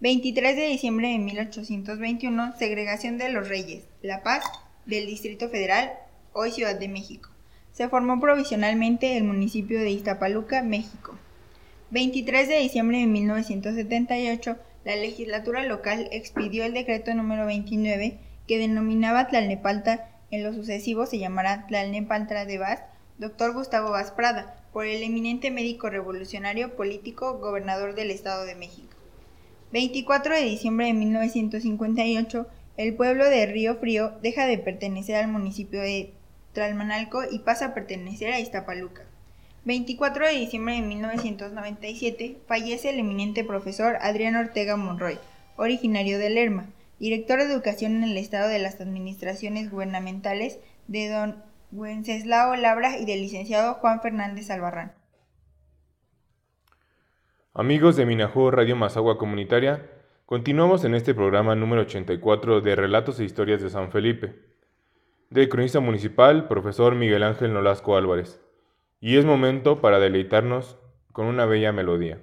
23 0.00 0.54
de 0.54 0.66
diciembre 0.66 1.08
de 1.08 1.18
1821, 1.18 2.58
segregación 2.58 3.16
de 3.16 3.30
los 3.30 3.48
Reyes, 3.48 3.84
La 4.02 4.22
Paz, 4.22 4.44
del 4.84 5.06
Distrito 5.06 5.48
Federal, 5.48 5.94
hoy 6.34 6.50
Ciudad 6.50 6.78
de 6.78 6.88
México. 6.88 7.30
Se 7.72 7.88
formó 7.88 8.20
provisionalmente 8.20 9.16
el 9.16 9.24
municipio 9.24 9.80
de 9.80 9.92
Iztapaluca, 9.92 10.60
México. 10.60 11.16
23 11.88 12.46
de 12.46 12.58
diciembre 12.58 12.98
de 12.98 13.06
1978, 13.06 14.58
la 14.84 14.96
legislatura 14.96 15.64
local 15.64 16.10
expidió 16.12 16.66
el 16.66 16.74
decreto 16.74 17.14
número 17.14 17.46
29 17.46 18.18
que 18.46 18.58
denominaba 18.58 19.26
Tlalnepalta, 19.26 20.10
en 20.30 20.42
lo 20.42 20.52
sucesivo 20.52 21.06
se 21.06 21.18
llamará 21.18 21.66
Tlalnepaltra 21.66 22.44
de 22.44 22.58
Vaz, 22.58 22.82
doctor 23.18 23.52
Gustavo 23.52 23.90
Vaz 23.90 24.10
Prada, 24.10 24.64
por 24.72 24.86
el 24.86 25.02
eminente 25.02 25.52
médico 25.52 25.88
revolucionario 25.88 26.74
político 26.74 27.38
gobernador 27.38 27.94
del 27.94 28.10
Estado 28.10 28.44
de 28.44 28.56
México. 28.56 28.96
24 29.72 30.34
de 30.34 30.42
diciembre 30.42 30.86
de 30.86 30.94
1958, 30.94 32.46
el 32.76 32.94
pueblo 32.94 33.28
de 33.28 33.46
Río 33.46 33.76
Frío 33.76 34.14
deja 34.20 34.46
de 34.46 34.58
pertenecer 34.58 35.14
al 35.16 35.28
municipio 35.28 35.80
de 35.80 36.12
Tlalmanalco 36.52 37.22
y 37.30 37.38
pasa 37.38 37.66
a 37.66 37.74
pertenecer 37.74 38.32
a 38.32 38.40
Iztapaluca. 38.40 39.02
24 39.64 40.26
de 40.26 40.32
diciembre 40.32 40.74
de 40.74 40.82
1997, 40.82 42.38
fallece 42.48 42.90
el 42.90 42.98
eminente 42.98 43.44
profesor 43.44 43.96
Adrián 44.00 44.34
Ortega 44.34 44.76
Monroy, 44.76 45.18
originario 45.56 46.18
de 46.18 46.30
Lerma, 46.30 46.66
director 46.98 47.38
de 47.38 47.52
educación 47.52 47.94
en 47.96 48.04
el 48.04 48.16
estado 48.16 48.48
de 48.48 48.58
las 48.58 48.80
administraciones 48.80 49.70
gubernamentales 49.70 50.58
de 50.88 51.08
don 51.08 51.53
Wenceslao 51.72 52.56
Labra 52.56 52.98
y 52.98 53.04
del 53.04 53.22
licenciado 53.22 53.74
Juan 53.74 54.00
Fernández 54.00 54.50
Albarrán. 54.50 54.92
Amigos 57.52 57.96
de 57.96 58.06
Minajú 58.06 58.50
Radio 58.50 58.76
Mazagua 58.76 59.18
Comunitaria, 59.18 59.88
continuamos 60.26 60.84
en 60.84 60.94
este 60.94 61.14
programa 61.14 61.54
número 61.54 61.82
84 61.82 62.60
de 62.60 62.76
Relatos 62.76 63.20
e 63.20 63.24
Historias 63.24 63.62
de 63.62 63.70
San 63.70 63.90
Felipe, 63.90 64.34
del 65.30 65.48
cronista 65.48 65.80
municipal, 65.80 66.48
profesor 66.48 66.94
Miguel 66.94 67.22
Ángel 67.22 67.52
Nolasco 67.52 67.96
Álvarez, 67.96 68.40
y 69.00 69.16
es 69.16 69.24
momento 69.24 69.80
para 69.80 69.98
deleitarnos 69.98 70.78
con 71.12 71.26
una 71.26 71.46
bella 71.46 71.72
melodía. 71.72 72.20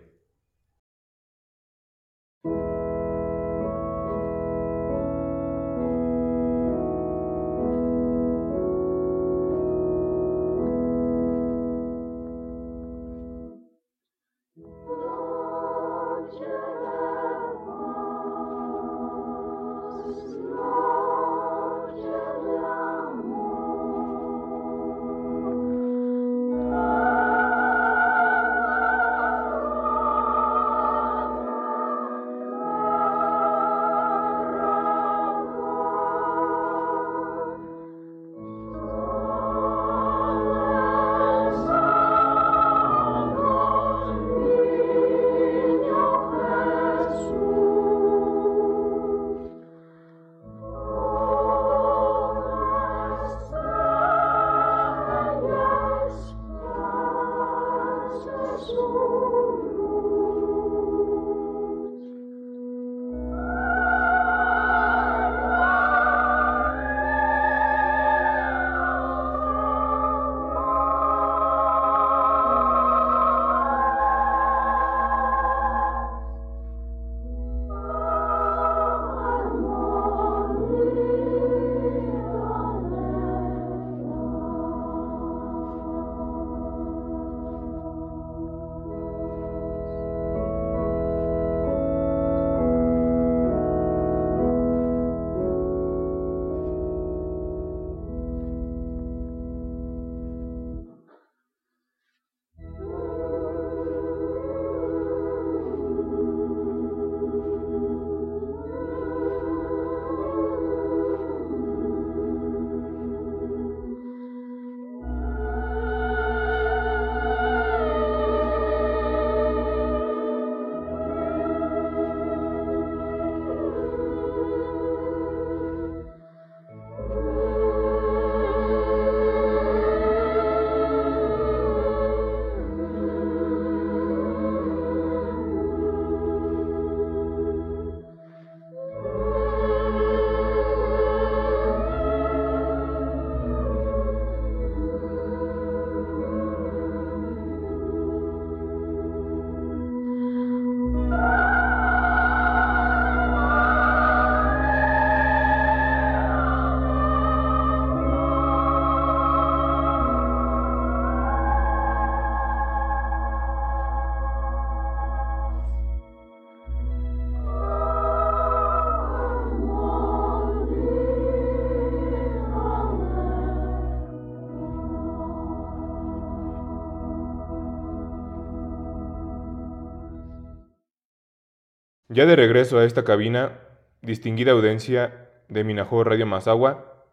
Ya 182.13 182.25
de 182.25 182.35
regreso 182.35 182.77
a 182.77 182.83
esta 182.83 183.05
cabina, 183.05 183.53
distinguida 184.01 184.51
audiencia 184.51 185.29
de 185.47 185.63
Minajo 185.63 186.03
Radio 186.03 186.25
Mazagua, 186.25 187.05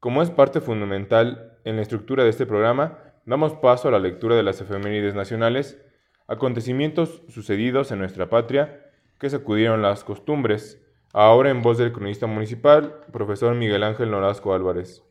como 0.00 0.20
es 0.20 0.28
parte 0.28 0.60
fundamental 0.60 1.56
en 1.64 1.76
la 1.76 1.82
estructura 1.82 2.24
de 2.24 2.28
este 2.28 2.44
programa, 2.44 2.98
damos 3.24 3.54
paso 3.54 3.88
a 3.88 3.90
la 3.90 3.98
lectura 3.98 4.36
de 4.36 4.42
las 4.42 4.60
efemérides 4.60 5.14
nacionales, 5.14 5.82
acontecimientos 6.26 7.22
sucedidos 7.28 7.90
en 7.90 8.00
nuestra 8.00 8.28
patria 8.28 8.90
que 9.18 9.30
sacudieron 9.30 9.80
las 9.80 10.04
costumbres, 10.04 10.78
ahora 11.14 11.48
en 11.48 11.62
voz 11.62 11.78
del 11.78 11.92
cronista 11.92 12.26
municipal, 12.26 12.96
profesor 13.10 13.54
Miguel 13.54 13.82
Ángel 13.82 14.10
Nolasco 14.10 14.52
Álvarez. 14.52 15.02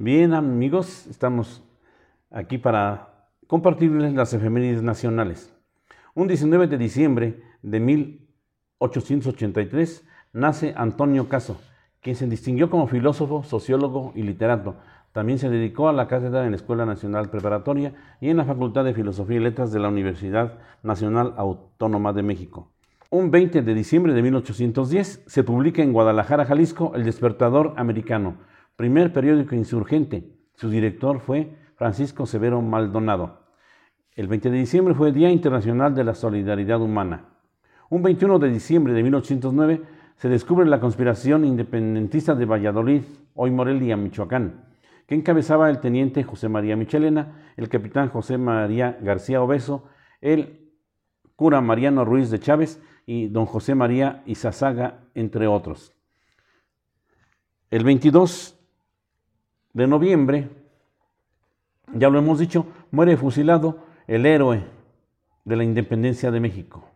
Bien 0.00 0.34
amigos, 0.34 1.06
estamos 1.06 1.62
aquí 2.28 2.58
para 2.58 3.28
compartirles 3.46 4.14
las 4.14 4.34
efemérides 4.34 4.82
nacionales. 4.82 5.54
Un 6.12 6.26
19 6.26 6.66
de 6.66 6.76
diciembre 6.76 7.49
de 7.62 7.80
1883 7.80 10.06
nace 10.32 10.74
Antonio 10.76 11.28
Caso, 11.28 11.60
quien 12.00 12.16
se 12.16 12.26
distinguió 12.26 12.70
como 12.70 12.86
filósofo, 12.86 13.42
sociólogo 13.42 14.12
y 14.14 14.22
literato. 14.22 14.76
También 15.12 15.38
se 15.38 15.50
dedicó 15.50 15.88
a 15.88 15.92
la 15.92 16.06
cátedra 16.06 16.44
en 16.44 16.52
la 16.52 16.56
Escuela 16.56 16.86
Nacional 16.86 17.30
Preparatoria 17.30 17.94
y 18.20 18.28
en 18.28 18.36
la 18.36 18.44
Facultad 18.44 18.84
de 18.84 18.94
Filosofía 18.94 19.38
y 19.38 19.40
Letras 19.40 19.72
de 19.72 19.80
la 19.80 19.88
Universidad 19.88 20.58
Nacional 20.82 21.34
Autónoma 21.36 22.12
de 22.12 22.22
México. 22.22 22.70
Un 23.10 23.32
20 23.32 23.62
de 23.62 23.74
diciembre 23.74 24.14
de 24.14 24.22
1810 24.22 25.24
se 25.26 25.42
publica 25.42 25.82
en 25.82 25.92
Guadalajara, 25.92 26.44
Jalisco, 26.44 26.92
El 26.94 27.04
Despertador 27.04 27.74
Americano, 27.76 28.36
primer 28.76 29.12
periódico 29.12 29.56
insurgente. 29.56 30.32
Su 30.54 30.70
director 30.70 31.18
fue 31.18 31.56
Francisco 31.74 32.24
Severo 32.24 32.62
Maldonado. 32.62 33.40
El 34.14 34.28
20 34.28 34.50
de 34.50 34.58
diciembre 34.58 34.94
fue 34.94 35.10
Día 35.10 35.30
Internacional 35.30 35.94
de 35.94 36.04
la 36.04 36.14
Solidaridad 36.14 36.80
Humana. 36.80 37.30
Un 37.90 38.04
21 38.04 38.38
de 38.38 38.50
diciembre 38.50 38.92
de 38.92 39.02
1809 39.02 39.82
se 40.14 40.28
descubre 40.28 40.64
la 40.64 40.78
conspiración 40.78 41.44
independentista 41.44 42.36
de 42.36 42.44
Valladolid, 42.44 43.02
hoy 43.34 43.50
Morelia, 43.50 43.96
Michoacán, 43.96 44.64
que 45.08 45.16
encabezaba 45.16 45.68
el 45.68 45.80
teniente 45.80 46.22
José 46.22 46.48
María 46.48 46.76
Michelena, 46.76 47.52
el 47.56 47.68
capitán 47.68 48.08
José 48.08 48.38
María 48.38 48.96
García 49.02 49.42
Obeso, 49.42 49.88
el 50.20 50.70
cura 51.34 51.60
Mariano 51.60 52.04
Ruiz 52.04 52.30
de 52.30 52.38
Chávez 52.38 52.80
y 53.06 53.26
don 53.26 53.44
José 53.44 53.74
María 53.74 54.22
Izazaga, 54.24 55.00
entre 55.16 55.48
otros. 55.48 55.92
El 57.72 57.82
22 57.82 58.56
de 59.72 59.86
noviembre, 59.88 60.48
ya 61.94 62.08
lo 62.08 62.20
hemos 62.20 62.38
dicho, 62.38 62.66
muere 62.92 63.16
fusilado 63.16 63.84
el 64.06 64.26
héroe 64.26 64.62
de 65.44 65.56
la 65.56 65.64
independencia 65.64 66.30
de 66.30 66.38
México, 66.38 66.89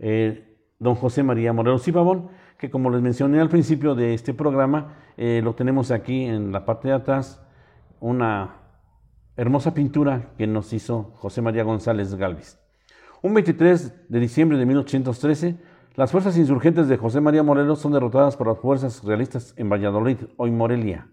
eh, 0.00 0.56
don 0.78 0.94
José 0.94 1.22
María 1.22 1.52
Morelos 1.52 1.86
y 1.88 1.92
Pavón, 1.92 2.28
que 2.58 2.70
como 2.70 2.90
les 2.90 3.02
mencioné 3.02 3.40
al 3.40 3.48
principio 3.48 3.94
de 3.94 4.14
este 4.14 4.34
programa, 4.34 4.96
eh, 5.16 5.40
lo 5.42 5.54
tenemos 5.54 5.90
aquí 5.90 6.24
en 6.24 6.52
la 6.52 6.64
parte 6.64 6.88
de 6.88 6.94
atrás, 6.94 7.42
una 8.00 8.56
hermosa 9.36 9.74
pintura 9.74 10.32
que 10.36 10.46
nos 10.46 10.72
hizo 10.72 11.12
José 11.14 11.42
María 11.42 11.62
González 11.62 12.14
Galvis. 12.14 12.58
Un 13.22 13.34
23 13.34 14.10
de 14.10 14.20
diciembre 14.20 14.58
de 14.58 14.66
1813, 14.66 15.56
las 15.94 16.12
fuerzas 16.12 16.36
insurgentes 16.36 16.88
de 16.88 16.96
José 16.96 17.20
María 17.20 17.42
Morelos 17.42 17.80
son 17.80 17.92
derrotadas 17.92 18.36
por 18.36 18.46
las 18.46 18.58
fuerzas 18.58 19.02
realistas 19.02 19.54
en 19.56 19.68
Valladolid, 19.68 20.18
hoy 20.36 20.50
Morelia. 20.50 21.08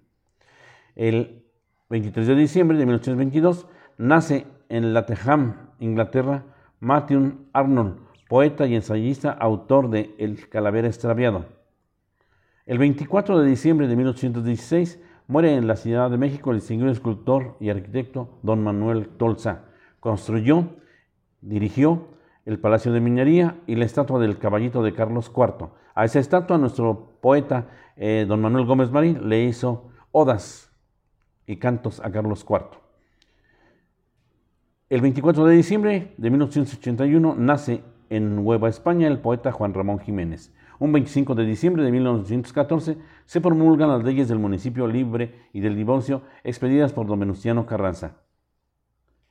El 0.95 1.45
23 1.89 2.28
de 2.28 2.36
diciembre 2.36 2.78
de 2.78 2.86
1822 2.86 3.67
nace 3.98 4.45
en 4.69 4.93
Latham, 4.93 5.71
Inglaterra, 5.80 6.43
Matthew 6.80 7.48
Arnold, 7.54 7.98
poeta 8.36 8.67
y 8.67 8.76
ensayista, 8.76 9.32
autor 9.32 9.89
de 9.89 10.13
El 10.17 10.50
Calavera 10.50 10.89
Extraviado. 10.89 11.45
El 12.65 12.80
24 12.80 13.39
de 13.39 13.50
diciembre 13.50 13.88
de 13.88 13.95
1816 13.95 15.00
muere 15.30 15.56
en 15.56 15.67
la 15.67 15.78
Ciudad 15.78 16.12
de 16.12 16.17
México 16.17 16.52
el 16.52 16.58
distinguido 16.58 16.91
escultor 16.91 17.56
y 17.62 17.69
arquitecto 17.69 18.38
don 18.43 18.62
Manuel 18.62 19.08
Tolsa. 19.08 19.69
Construyó 20.02 20.67
Dirigió 21.39 22.10
el 22.43 22.60
Palacio 22.60 22.91
de 22.91 23.00
Minería 23.00 23.56
y 23.67 23.76
la 23.76 23.86
estatua 23.86 24.19
del 24.19 24.38
caballito 24.38 24.84
de 24.84 24.93
Carlos 24.93 25.32
IV. 25.34 25.69
A 25.93 26.04
esa 26.04 26.19
estatua 26.19 26.58
nuestro 26.58 27.17
poeta 27.21 27.69
eh, 27.95 28.26
don 28.28 28.41
Manuel 28.41 28.65
Gómez 28.65 28.91
Marín 28.91 29.30
le 29.30 29.45
hizo 29.45 29.91
odas 30.12 30.74
y 31.48 31.56
cantos 31.56 32.02
a 32.02 32.12
Carlos 32.12 32.45
IV. 32.45 32.65
El 34.89 35.00
24 35.00 35.45
de 35.45 35.56
diciembre 35.56 36.13
de 36.17 36.30
1881 36.30 37.36
nace 37.38 37.94
en 38.09 38.35
Nueva 38.35 38.69
España 38.69 39.07
el 39.07 39.19
poeta 39.19 39.51
Juan 39.51 39.73
Ramón 39.73 39.99
Jiménez. 39.99 40.53
Un 40.79 40.91
25 40.91 41.35
de 41.35 41.45
diciembre 41.45 41.83
de 41.83 41.91
1914 41.91 42.97
se 43.25 43.41
promulgan 43.41 43.89
las 43.89 44.03
leyes 44.03 44.27
del 44.27 44.39
municipio 44.39 44.87
libre 44.87 45.47
y 45.53 45.61
del 45.61 45.75
divorcio 45.75 46.21
expedidas 46.43 46.91
por 46.91 47.07
don 47.07 47.19
Venustiano 47.19 47.65
Carranza. 47.65 48.17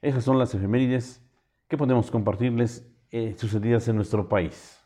Esas 0.00 0.24
son 0.24 0.38
las 0.38 0.54
efemérides 0.54 1.22
que 1.68 1.76
podemos 1.76 2.10
compartirles 2.10 2.90
eh, 3.10 3.34
sucedidas 3.38 3.86
en 3.88 3.96
nuestro 3.96 4.28
país. 4.28 4.80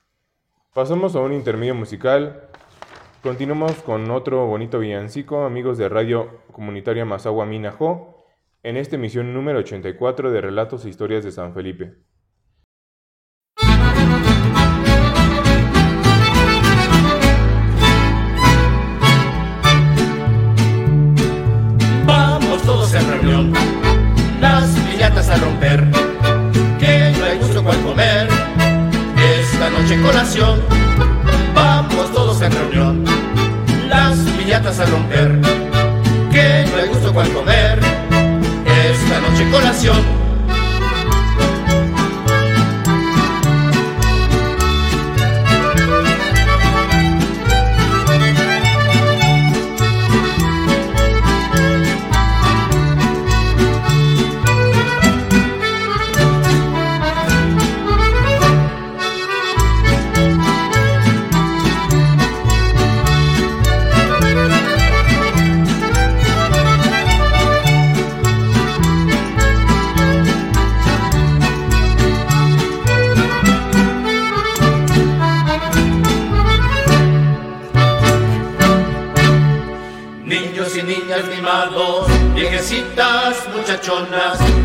Pasamos 0.75 1.17
a 1.17 1.21
un 1.21 1.33
intermedio 1.33 1.75
musical. 1.75 2.49
Continuamos 3.23 3.73
con 3.83 4.11
otro 4.11 4.47
bonito 4.47 4.79
villancico, 4.79 5.45
amigos 5.45 5.79
de 5.79 5.89
Radio 5.89 6.43
Comunitaria 6.53 7.05
Mazagua 7.05 7.47
Minajo, 7.47 8.25
en 8.63 8.77
esta 8.77 8.97
emisión 8.97 9.33
número 9.33 9.61
84 9.61 10.31
de 10.31 10.41
Relatos 10.41 10.85
e 10.85 10.89
Historias 10.89 11.25
de 11.25 11.33
San 11.33 11.55
Felipe. 11.55 11.95
Las 24.41 24.67
piñatas 24.91 25.29
a 25.31 25.37
romper 25.37 26.09
comer. 27.77 28.29
Esta 29.41 29.71
noche 29.71 30.01
colación, 30.01 30.61
vamos 31.55 32.13
todos 32.13 32.41
en 32.43 32.53
reunión. 32.53 33.05
Las 33.89 34.17
piñatas 34.39 34.81
a 34.81 34.87
romper, 34.87 35.39
que 36.31 36.65
no 36.71 36.77
hay 36.77 36.89
gusto 36.89 37.13
cual 37.13 37.29
comer. 37.33 37.79
Esta 38.67 39.21
noche 39.21 39.51
colación. 39.51 40.18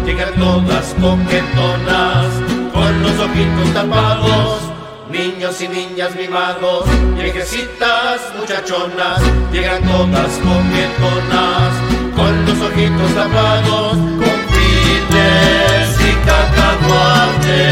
Llegan 0.06 0.34
todas 0.36 0.94
coquetonas, 1.02 2.28
con 2.74 3.04
los 3.04 3.20
ojitos 3.20 3.74
tapados, 3.74 4.62
niños 5.10 5.62
y 5.62 5.68
niñas 5.68 6.16
mimados, 6.16 6.86
viejecitas, 7.16 8.22
muchachonas, 8.38 9.22
llegan 9.52 9.82
todas 9.84 10.32
coquetonas, 10.40 11.74
con 12.16 12.46
los 12.46 12.62
ojitos 12.62 13.14
tapados, 13.16 13.98
con 13.98 14.38
files 14.54 15.98
y 16.00 16.14
cacahuates, 16.26 17.64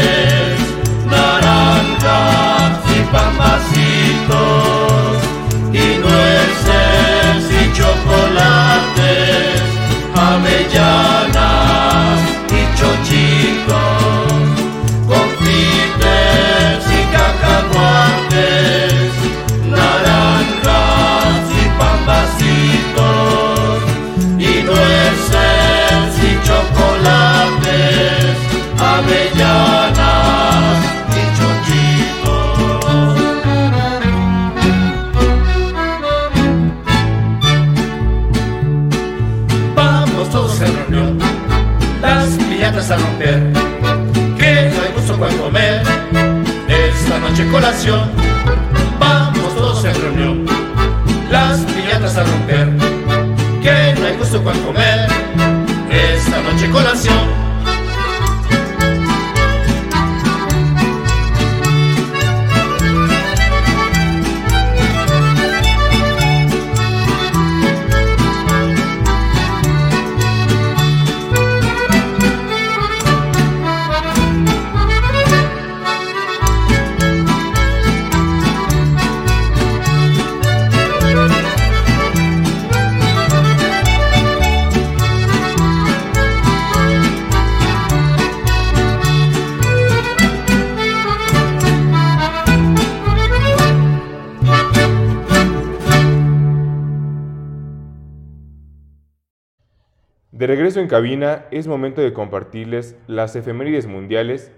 naranjas 1.06 2.80
y 2.96 3.02
nueces 3.10 4.81
chocolates, 7.72 9.62
avellanas. 10.14 11.32
avellanas 11.32 12.20
y 12.48 12.78
chochitos. 12.78 13.21
De 100.42 100.48
regreso 100.48 100.80
en 100.80 100.88
cabina, 100.88 101.46
es 101.52 101.68
momento 101.68 102.00
de 102.00 102.12
compartirles 102.12 102.96
las 103.06 103.36
efemérides 103.36 103.86
mundiales 103.86 104.50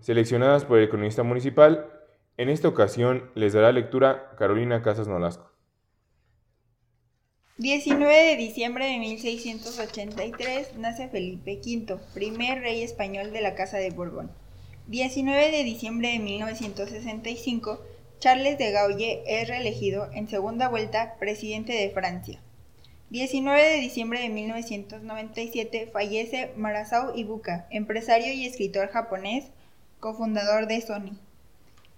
seleccionadas 0.00 0.64
por 0.64 0.80
el 0.80 0.88
cronista 0.88 1.22
municipal. 1.22 1.86
En 2.36 2.48
esta 2.48 2.66
ocasión 2.66 3.30
les 3.36 3.52
dará 3.52 3.70
lectura 3.70 4.34
Carolina 4.36 4.82
Casas 4.82 5.06
Nolasco. 5.06 5.48
19 7.58 8.12
de 8.12 8.34
diciembre 8.34 8.86
de 8.86 8.98
1683 8.98 10.74
nace 10.76 11.06
Felipe 11.06 11.60
V, 11.64 11.98
primer 12.14 12.58
rey 12.58 12.82
español 12.82 13.30
de 13.30 13.40
la 13.40 13.54
Casa 13.54 13.76
de 13.76 13.90
Borbón. 13.90 14.32
19 14.88 15.52
de 15.52 15.62
diciembre 15.62 16.08
de 16.08 16.18
1965, 16.18 17.80
Charles 18.18 18.58
de 18.58 18.72
Gaulle 18.72 19.22
es 19.24 19.46
reelegido 19.46 20.10
en 20.12 20.26
segunda 20.26 20.68
vuelta 20.68 21.14
presidente 21.20 21.74
de 21.74 21.90
Francia. 21.90 22.42
19 23.10 23.62
de 23.62 23.80
diciembre 23.80 24.20
de 24.20 24.28
1997 24.28 25.88
fallece 25.90 26.52
Marasao 26.56 27.16
Ibuka, 27.16 27.66
empresario 27.70 28.34
y 28.34 28.44
escritor 28.44 28.90
japonés, 28.90 29.46
cofundador 29.98 30.66
de 30.66 30.82
Sony. 30.82 31.16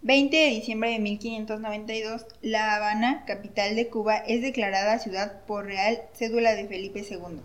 20 0.03 0.37
de 0.37 0.51
diciembre 0.51 0.90
de 0.90 1.01
1592, 1.01 2.27
La 2.42 2.77
Habana, 2.77 3.25
capital 3.27 3.75
de 3.75 3.88
Cuba, 3.88 4.18
es 4.18 4.40
declarada 4.40 5.01
ciudad 5.01 5.40
por 5.49 5.66
Real 5.66 6.01
Cédula 6.14 6.55
de 6.55 6.68
Felipe 6.68 7.01
II. 7.01 7.40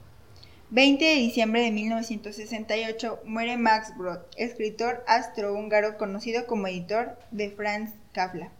20 0.70 1.04
de 1.04 1.16
diciembre 1.16 1.64
de 1.64 1.72
1968 1.72 3.22
muere 3.26 3.58
Max 3.58 3.98
Brod, 3.98 4.20
escritor 4.38 5.04
astrohúngaro 5.08 5.98
conocido 5.98 6.46
como 6.46 6.68
editor 6.68 7.18
de 7.32 7.50
Franz 7.50 7.96
Kafka. 8.12 8.52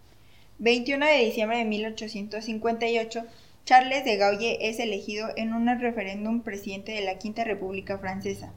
21 0.58 1.06
de 1.06 1.24
diciembre 1.26 1.58
de 1.58 1.64
1858 1.64 3.24
Charles 3.66 4.04
de 4.04 4.16
Gaulle 4.16 4.58
es 4.68 4.78
elegido 4.78 5.28
en 5.34 5.52
un 5.52 5.66
referéndum 5.66 6.42
presidente 6.42 6.92
de 6.92 7.00
la 7.00 7.18
Quinta 7.18 7.42
República 7.42 7.98
Francesa. 7.98 8.52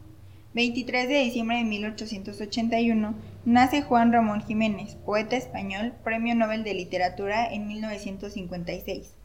23 0.53 1.09
de 1.09 1.23
diciembre 1.23 1.57
de 1.57 1.63
1881 1.63 3.15
nace 3.43 3.81
Juan 3.81 4.13
Ramón 4.13 4.45
Jiménez, 4.45 4.97
poeta 5.07 5.35
español, 5.35 5.95
Premio 6.03 6.35
Nobel 6.35 6.63
de 6.63 6.75
Literatura 6.75 7.51
en 7.51 7.67
1956. 7.67 9.15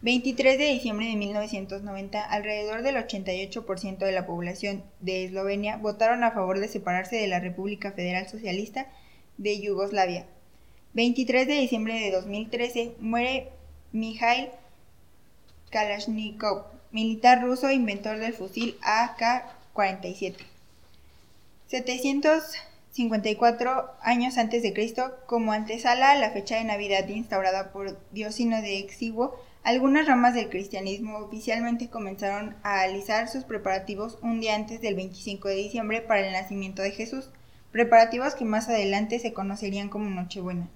23 0.00 0.56
de 0.56 0.72
diciembre 0.72 1.08
de 1.08 1.16
1990, 1.16 2.24
alrededor 2.24 2.80
del 2.80 2.96
88% 2.96 3.98
de 3.98 4.12
la 4.12 4.24
población 4.24 4.84
de 5.00 5.26
Eslovenia 5.26 5.76
votaron 5.76 6.24
a 6.24 6.30
favor 6.30 6.60
de 6.60 6.68
separarse 6.68 7.16
de 7.16 7.26
la 7.26 7.40
República 7.40 7.92
Federal 7.92 8.26
Socialista 8.26 8.86
de 9.36 9.60
Yugoslavia. 9.60 10.24
23 10.94 11.46
de 11.46 11.60
diciembre 11.60 12.00
de 12.00 12.10
2013 12.10 12.94
muere 13.00 13.50
Mikhail 13.92 14.48
Kalashnikov, 15.76 16.64
militar 16.90 17.42
ruso 17.42 17.70
inventor 17.70 18.18
del 18.18 18.32
fusil 18.32 18.78
AK-47. 18.80 20.36
754 21.66 23.90
años 24.00 24.38
antes 24.38 24.62
de 24.62 24.72
Cristo, 24.72 25.14
como 25.26 25.52
antesala 25.52 26.12
a 26.12 26.16
la 26.16 26.30
fecha 26.30 26.56
de 26.56 26.64
Navidad 26.64 27.06
instaurada 27.08 27.72
por 27.72 28.00
Diosino 28.10 28.62
de 28.62 28.78
Exiguo, 28.78 29.38
algunas 29.64 30.06
ramas 30.06 30.32
del 30.32 30.48
cristianismo 30.48 31.18
oficialmente 31.18 31.90
comenzaron 31.90 32.56
a 32.62 32.80
alisar 32.80 33.28
sus 33.28 33.44
preparativos 33.44 34.18
un 34.22 34.40
día 34.40 34.54
antes 34.54 34.80
del 34.80 34.94
25 34.94 35.48
de 35.48 35.56
diciembre 35.56 36.00
para 36.00 36.26
el 36.26 36.32
nacimiento 36.32 36.80
de 36.80 36.92
Jesús, 36.92 37.28
preparativos 37.70 38.34
que 38.34 38.46
más 38.46 38.70
adelante 38.70 39.18
se 39.18 39.34
conocerían 39.34 39.90
como 39.90 40.08
Nochebuena. 40.08 40.70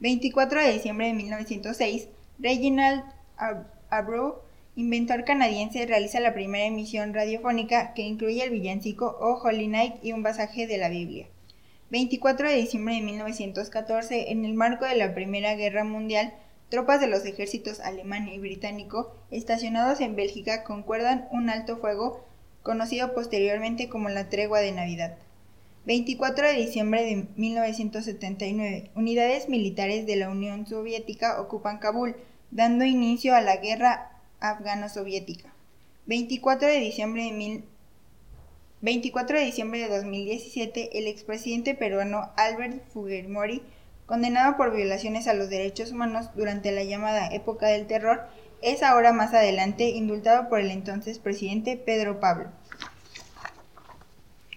24 0.00 0.60
de 0.60 0.72
diciembre 0.74 1.06
de 1.06 1.14
1906, 1.14 2.08
Reginald 2.38 3.02
Abreu, 3.90 4.36
inventor 4.76 5.24
canadiense, 5.24 5.84
realiza 5.84 6.20
la 6.20 6.32
primera 6.32 6.64
emisión 6.64 7.12
radiofónica 7.12 7.92
que 7.94 8.02
incluye 8.02 8.44
el 8.44 8.50
villancico 8.50 9.16
O 9.20 9.40
Holy 9.42 9.66
Night 9.66 9.94
y 10.02 10.12
un 10.12 10.22
pasaje 10.22 10.66
de 10.66 10.78
la 10.78 10.88
Biblia. 10.88 11.26
24 11.90 12.48
de 12.48 12.54
diciembre 12.54 12.94
de 12.94 13.00
1914, 13.00 14.30
en 14.30 14.44
el 14.44 14.54
marco 14.54 14.84
de 14.84 14.94
la 14.94 15.12
Primera 15.12 15.56
Guerra 15.56 15.82
Mundial, 15.82 16.32
tropas 16.68 17.00
de 17.00 17.08
los 17.08 17.26
ejércitos 17.26 17.80
alemán 17.80 18.28
y 18.28 18.38
británico 18.38 19.12
estacionados 19.32 20.00
en 20.00 20.14
Bélgica 20.14 20.62
concuerdan 20.62 21.28
un 21.32 21.50
alto 21.50 21.78
fuego 21.78 22.24
conocido 22.62 23.12
posteriormente 23.12 23.88
como 23.88 24.08
la 24.08 24.28
Tregua 24.28 24.60
de 24.60 24.70
Navidad. 24.70 25.18
24 25.86 26.46
de 26.46 26.54
diciembre 26.54 27.04
de 27.04 27.26
1979, 27.36 28.90
unidades 28.94 29.48
militares 29.48 30.06
de 30.06 30.14
la 30.14 30.28
Unión 30.28 30.66
Soviética 30.66 31.40
ocupan 31.40 31.78
Kabul, 31.78 32.14
dando 32.50 32.84
inicio 32.84 33.34
a 33.34 33.40
la 33.40 33.56
guerra 33.56 34.10
afgano-soviética. 34.40 35.52
24 36.06 36.66
de 36.68 36.80
diciembre 36.80 37.22
de 37.24 37.62
24 38.82 39.38
de 39.38 39.44
diciembre 39.44 39.80
de 39.80 39.94
2017, 39.94 40.98
el 40.98 41.06
expresidente 41.06 41.74
peruano 41.74 42.30
Albert 42.36 42.82
Fujimori, 42.92 43.62
condenado 44.06 44.56
por 44.56 44.74
violaciones 44.74 45.28
a 45.28 45.34
los 45.34 45.50
derechos 45.50 45.92
humanos 45.92 46.30
durante 46.34 46.72
la 46.72 46.82
llamada 46.82 47.28
época 47.28 47.68
del 47.68 47.86
terror, 47.86 48.26
es 48.62 48.82
ahora 48.82 49.12
más 49.12 49.34
adelante 49.34 49.90
indultado 49.90 50.48
por 50.48 50.60
el 50.60 50.70
entonces 50.70 51.18
presidente 51.18 51.76
Pedro 51.76 52.20
Pablo. 52.20 52.50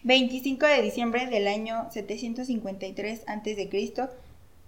25 0.03 0.65
de 0.65 0.81
diciembre 0.81 1.27
del 1.27 1.47
año 1.47 1.87
753 1.91 3.23
a.C., 3.27 3.69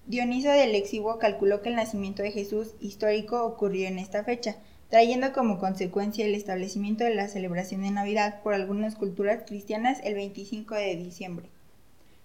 Dioniso 0.08 0.50
del 0.52 0.76
Exiguo 0.76 1.18
calculó 1.18 1.64
que 1.64 1.70
el 1.70 1.76
nacimiento 1.76 2.22
de 2.22 2.32
Jesús 2.32 2.76
histórico 2.80 3.44
ocurrió 3.44 3.88
en 3.88 3.98
esta 3.98 4.24
fecha, 4.24 4.56
trayendo 4.92 5.34
como 5.34 5.58
consecuencia 5.58 6.26
el 6.26 6.36
establecimiento 6.36 7.04
de 7.04 7.16
la 7.16 7.28
celebración 7.28 7.82
de 7.82 7.90
Navidad 7.90 8.44
por 8.44 8.54
algunas 8.54 8.96
culturas 8.96 9.42
cristianas 9.48 10.00
el 10.04 10.14
25 10.14 10.76
de 10.76 10.96
diciembre. 10.96 11.48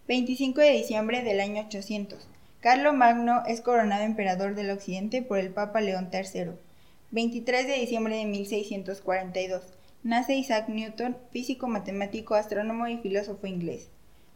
25 0.08 0.60
de 0.60 0.72
diciembre 0.72 1.22
del 1.22 1.40
año 1.40 1.62
800. 1.62 2.28
Carlo 2.60 2.92
Magno 2.92 3.44
es 3.46 3.62
coronado 3.62 4.04
emperador 4.04 4.54
del 4.54 4.70
Occidente 4.70 5.22
por 5.22 5.38
el 5.38 5.48
Papa 5.48 5.80
León 5.80 6.10
III. 6.12 6.50
23 7.12 7.66
de 7.66 7.74
diciembre 7.76 8.16
de 8.16 8.26
1642. 8.26 9.62
Nace 10.02 10.34
Isaac 10.34 10.68
Newton, 10.68 11.16
físico, 11.30 11.66
matemático, 11.66 12.34
astrónomo 12.34 12.88
y 12.88 12.98
filósofo 12.98 13.46
inglés. 13.46 13.88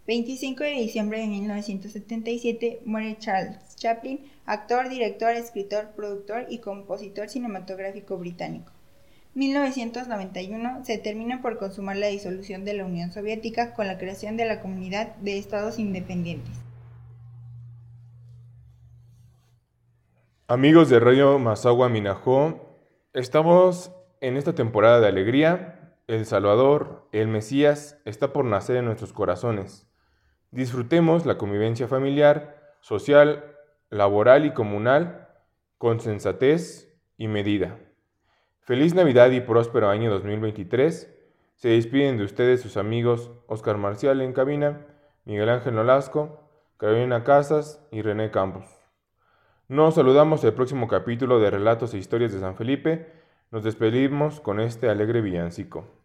25 0.07 0.64
de 0.64 0.71
diciembre 0.73 1.21
de 1.21 1.29
1977 1.29 2.83
muere 2.85 3.17
Charles 3.19 3.75
Chaplin, 3.77 4.21
actor, 4.45 4.90
director, 4.90 5.31
escritor, 5.31 5.93
productor 5.97 6.45
y 6.51 6.59
compositor 6.59 7.31
cinematográfico 7.31 8.19
británico. 8.19 8.71
1991 9.33 10.85
se 10.85 10.99
termina 10.99 11.40
por 11.40 11.57
consumar 11.57 11.97
la 11.97 12.09
disolución 12.09 12.67
de 12.67 12.75
la 12.75 12.85
Unión 12.85 13.12
Soviética 13.12 13.73
con 13.73 13.87
la 13.87 13.97
creación 13.97 14.37
de 14.37 14.45
la 14.45 14.61
Comunidad 14.61 15.17
de 15.17 15.38
Estados 15.38 15.79
Independientes. 15.79 16.53
Amigos 20.49 20.90
de 20.90 21.01
Radio 21.01 21.38
Mazagua 21.38 21.88
Minajó, 21.88 22.79
estamos 23.14 23.90
en 24.21 24.37
esta 24.37 24.55
temporada 24.55 25.01
de 25.01 25.09
alegría. 25.09 25.97
El 26.07 26.27
Salvador, 26.27 27.09
el 27.12 27.29
Mesías, 27.29 27.99
está 28.05 28.35
por 28.35 28.45
nacer 28.45 28.77
en 28.77 28.85
nuestros 28.85 29.14
corazones. 29.14 29.88
Disfrutemos 30.55 31.27
la 31.27 31.37
convivencia 31.37 31.88
familiar, 31.88 32.77
social, 32.79 33.57
laboral 33.90 34.47
y 34.47 34.53
comunal 34.53 35.27
con 35.79 35.99
sensatez 35.99 36.97
y 37.19 37.27
medida. 37.27 37.81
Feliz 38.61 38.95
Navidad 38.95 39.33
y 39.33 39.40
próspero 39.40 39.88
año 39.88 40.12
2023. 40.12 41.12
Se 41.57 41.69
despiden 41.71 42.19
de 42.19 42.25
ustedes 42.25 42.61
sus 42.61 42.77
amigos 42.77 43.33
Oscar 43.49 43.79
Marcial 43.79 44.21
en 44.21 44.33
cabina, 44.33 44.87
Miguel 45.25 45.49
Ángel 45.49 45.75
Nolasco, 45.75 46.49
Carolina 46.77 47.25
Casas 47.25 47.85
y 47.90 48.03
René 48.03 48.31
Campos. 48.31 48.64
Nos 49.67 49.97
saludamos 49.97 50.45
el 50.45 50.53
próximo 50.53 50.87
capítulo 50.87 51.40
de 51.40 51.51
Relatos 51.51 51.95
e 51.95 51.99
Historias 51.99 52.33
de 52.33 52.38
San 52.38 52.55
Felipe. 52.55 53.11
Nos 53.51 53.64
despedimos 53.64 54.38
con 54.38 54.61
este 54.61 54.88
alegre 54.88 55.21
villancico. 55.21 56.04